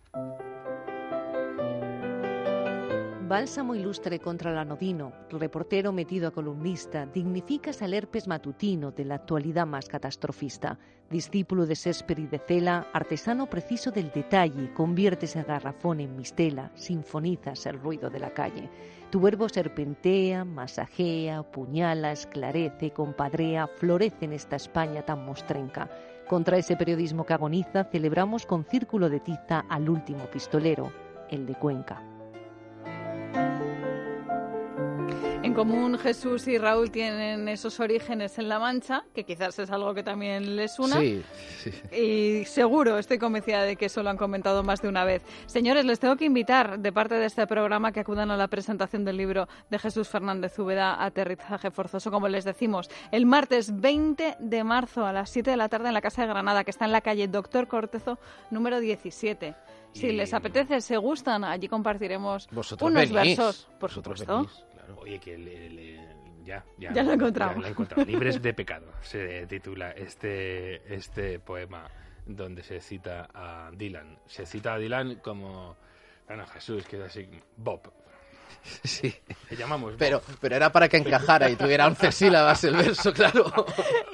Bálsamo 3.27 3.75
ilustre 3.75 4.19
contra 4.19 4.51
el 4.51 4.57
anodino, 4.57 5.11
reportero 5.29 5.91
metido 5.91 6.29
a 6.29 6.31
columnista, 6.31 7.05
dignificas 7.07 7.81
al 7.81 7.93
herpes 7.93 8.25
matutino 8.25 8.91
de 8.91 9.03
la 9.03 9.15
actualidad 9.15 9.67
más 9.67 9.89
catastrofista. 9.89 10.79
Discípulo 11.09 11.65
de 11.65 11.75
Sesper 11.75 12.19
y 12.19 12.27
de 12.27 12.39
Cela, 12.39 12.87
artesano 12.93 13.47
preciso 13.47 13.91
del 13.91 14.11
detalle, 14.11 14.73
conviertes 14.73 15.35
el 15.35 15.43
garrafón 15.43 15.99
en 15.99 16.15
mistela, 16.15 16.71
sinfonizas 16.75 17.65
el 17.65 17.81
ruido 17.81 18.09
de 18.09 18.19
la 18.19 18.29
calle. 18.29 18.69
Tu 19.09 19.19
verbo 19.19 19.49
serpentea, 19.49 20.45
masajea, 20.45 21.43
puñala, 21.43 22.13
esclarece, 22.13 22.91
compadrea, 22.91 23.67
florece 23.67 24.23
en 24.23 24.31
esta 24.31 24.55
España 24.55 25.01
tan 25.01 25.25
mostrenca. 25.25 25.89
Contra 26.29 26.57
ese 26.57 26.77
periodismo 26.77 27.25
que 27.25 27.33
agoniza, 27.33 27.83
celebramos 27.83 28.45
con 28.45 28.63
círculo 28.63 29.09
de 29.09 29.19
tiza 29.19 29.65
al 29.67 29.89
último 29.89 30.27
pistolero, 30.27 30.93
el 31.29 31.45
de 31.45 31.55
Cuenca. 31.55 32.16
Común 35.57 35.97
Jesús 35.97 36.47
y 36.47 36.59
Raúl 36.59 36.91
tienen 36.91 37.47
esos 37.47 37.79
orígenes 37.79 38.37
en 38.37 38.47
La 38.47 38.59
Mancha, 38.59 39.05
que 39.15 39.23
quizás 39.23 39.57
es 39.57 39.71
algo 39.71 39.95
que 39.95 40.03
también 40.03 40.55
les 40.55 40.77
una. 40.77 40.99
Sí, 40.99 41.23
Y 41.91 42.45
seguro, 42.45 42.99
estoy 42.99 43.17
convencida 43.17 43.63
de 43.63 43.75
que 43.75 43.87
eso 43.87 44.03
lo 44.03 44.11
han 44.11 44.17
comentado 44.17 44.61
más 44.61 44.83
de 44.83 44.87
una 44.87 45.03
vez. 45.03 45.23
Señores, 45.47 45.83
les 45.83 45.99
tengo 45.99 46.15
que 46.15 46.25
invitar 46.25 46.77
de 46.77 46.93
parte 46.93 47.15
de 47.15 47.25
este 47.25 47.47
programa 47.47 47.91
que 47.91 48.01
acudan 48.01 48.29
a 48.29 48.37
la 48.37 48.47
presentación 48.49 49.03
del 49.03 49.17
libro 49.17 49.47
de 49.71 49.79
Jesús 49.79 50.07
Fernández 50.07 50.59
Úbeda, 50.59 51.03
Aterrizaje 51.03 51.71
Forzoso, 51.71 52.11
como 52.11 52.27
les 52.27 52.45
decimos, 52.45 52.87
el 53.11 53.25
martes 53.25 53.81
20 53.81 54.35
de 54.39 54.63
marzo 54.63 55.07
a 55.07 55.11
las 55.11 55.31
7 55.31 55.49
de 55.49 55.57
la 55.57 55.69
tarde 55.69 55.87
en 55.87 55.95
la 55.95 56.01
Casa 56.01 56.21
de 56.21 56.27
Granada, 56.27 56.65
que 56.65 56.69
está 56.69 56.85
en 56.85 56.91
la 56.91 57.01
calle 57.01 57.27
Doctor 57.27 57.67
Cortezo, 57.67 58.19
número 58.51 58.79
17. 58.79 59.55
Si 59.93 60.11
les 60.11 60.31
apetece, 60.35 60.81
se 60.81 60.97
gustan, 60.97 61.43
allí 61.43 61.67
compartiremos 61.67 62.47
unos 62.79 63.11
versos, 63.11 63.67
por 63.79 63.89
supuesto. 63.89 64.45
Oye, 64.97 65.19
que 65.19 65.99
ya, 66.45 66.63
ya, 66.77 66.93
ya, 66.93 67.03
lo 67.03 67.11
he 67.11 67.15
encontrado. 67.15 67.61
Libres 68.07 68.41
de 68.41 68.53
pecado 68.53 68.87
se 69.01 69.45
titula 69.47 69.91
este, 69.91 70.93
este 70.93 71.39
poema 71.39 71.89
donde 72.25 72.63
se 72.63 72.81
cita 72.81 73.29
a 73.33 73.71
Dylan. 73.73 74.19
Se 74.25 74.45
cita 74.45 74.73
a 74.73 74.77
Dylan 74.77 75.15
como, 75.15 75.77
bueno, 76.27 76.45
Jesús, 76.47 76.85
que 76.85 76.97
es 76.97 77.03
así, 77.03 77.29
Bob, 77.57 77.91
Sí. 78.83 79.13
Le 79.49 79.55
llamamos. 79.55 79.93
Pero, 79.97 80.21
pero 80.41 80.55
era 80.55 80.69
para 80.71 80.87
que 80.89 80.97
encajara 80.97 81.49
y 81.49 81.55
tuviera 81.55 81.87
11 81.87 82.11
sílabas 82.11 82.63
el 82.65 82.75
verso, 82.75 83.11
claro. 83.13 83.45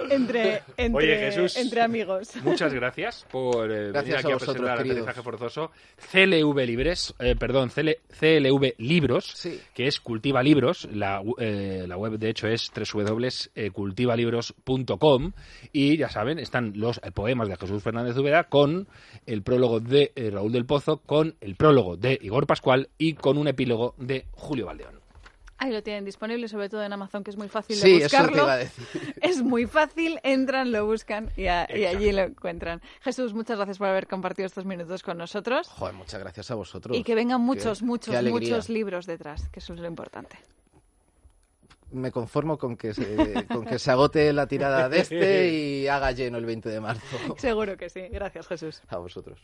Entre, 0.09 0.61
entre, 0.77 1.33
entre 1.33 1.81
amigos. 1.81 2.29
Muchas 2.43 2.73
gracias 2.73 3.25
por 3.31 3.71
eh, 3.71 3.91
venir 3.91 4.15
aquí 4.15 4.31
a, 4.31 4.37
presentar 4.37 4.63
el 4.63 4.69
Aterrizaje 4.91 5.23
Forzoso. 5.23 5.71
CLV 6.11 6.55
Libres, 6.65 7.15
eh, 7.19 7.35
perdón, 7.35 7.69
CLV 7.69 8.75
Libros, 8.77 9.49
que 9.73 9.87
es 9.87 9.99
Cultiva 9.99 10.43
Libros. 10.43 10.87
La, 10.91 11.23
eh, 11.39 11.85
la, 11.87 11.97
web, 11.97 12.19
de 12.19 12.29
hecho, 12.29 12.47
es 12.47 12.71
www.cultivalibros.com. 12.71 15.31
Y 15.71 15.97
ya 15.97 16.09
saben, 16.09 16.37
están 16.37 16.73
los 16.75 16.99
poemas 17.15 17.49
de 17.49 17.57
Jesús 17.57 17.81
Fernández 17.81 18.15
Ubeda 18.17 18.43
con 18.43 18.87
el 19.25 19.41
prólogo 19.41 19.79
de 19.79 20.11
Raúl 20.31 20.51
del 20.51 20.65
Pozo, 20.65 20.97
con 20.97 21.33
el 21.41 21.55
prólogo 21.55 21.97
de 21.97 22.19
Igor 22.21 22.45
Pascual 22.45 22.89
y 22.99 23.13
con 23.13 23.39
un 23.39 23.47
epílogo 23.47 23.95
de 23.97 24.22
Julio 24.31 24.67
Valdeón. 24.67 25.03
Ahí 25.57 25.71
lo 25.71 25.81
tienen 25.81 26.03
disponible, 26.03 26.49
sobre 26.49 26.67
todo 26.67 26.83
en 26.83 26.91
Amazon, 26.91 27.23
que 27.23 27.31
es 27.31 27.37
muy 27.37 27.47
fácil 27.47 27.79
de 27.79 27.99
buscarlo. 27.99 28.27
Eso 28.27 28.33
te 28.33 28.41
iba 28.41 28.53
a 28.53 28.57
decir. 28.57 29.15
Es 29.21 29.41
muy 29.41 29.65
fácil, 29.65 30.19
entran, 30.23 30.71
lo 30.73 30.85
buscan 30.85 31.31
y, 31.37 31.47
allí 31.47 32.11
lo 32.11 32.23
encuentran. 32.23 32.81
Jesús, 33.01 33.33
muchas 33.33 33.57
gracias 33.57 33.77
por 33.77 33.87
haber 33.87 34.07
compartido 34.07 34.45
estos 34.45 34.65
minutos 34.65 35.03
con 35.03 35.17
nosotros. 35.17 35.69
Joder, 35.69 35.93
muchas 35.93 36.19
gracias 36.19 36.51
a 36.51 36.55
vosotros. 36.55 36.97
Y 36.97 37.03
que 37.03 37.15
vengan 37.15 37.39
muchos, 37.39 37.81
muchos, 37.81 38.21
muchos 38.23 38.67
libros 38.67 39.05
detrás, 39.05 39.47
que 39.49 39.59
eso 39.59 39.73
es 39.73 39.79
lo 39.79 39.87
importante 39.87 40.37
me 41.93 42.11
conformo 42.11 42.57
con 42.57 42.75
que, 42.75 42.93
se, 42.93 43.45
con 43.47 43.65
que 43.65 43.79
se 43.79 43.91
agote 43.91 44.33
la 44.33 44.47
tirada 44.47 44.89
de 44.89 44.99
este 44.99 45.49
y 45.49 45.87
haga 45.87 46.11
lleno 46.11 46.37
el 46.37 46.45
20 46.45 46.69
de 46.69 46.81
marzo. 46.81 47.17
Seguro 47.37 47.77
que 47.77 47.89
sí. 47.89 48.01
Gracias, 48.11 48.47
Jesús. 48.47 48.81
A 48.89 48.97
vosotros. 48.97 49.39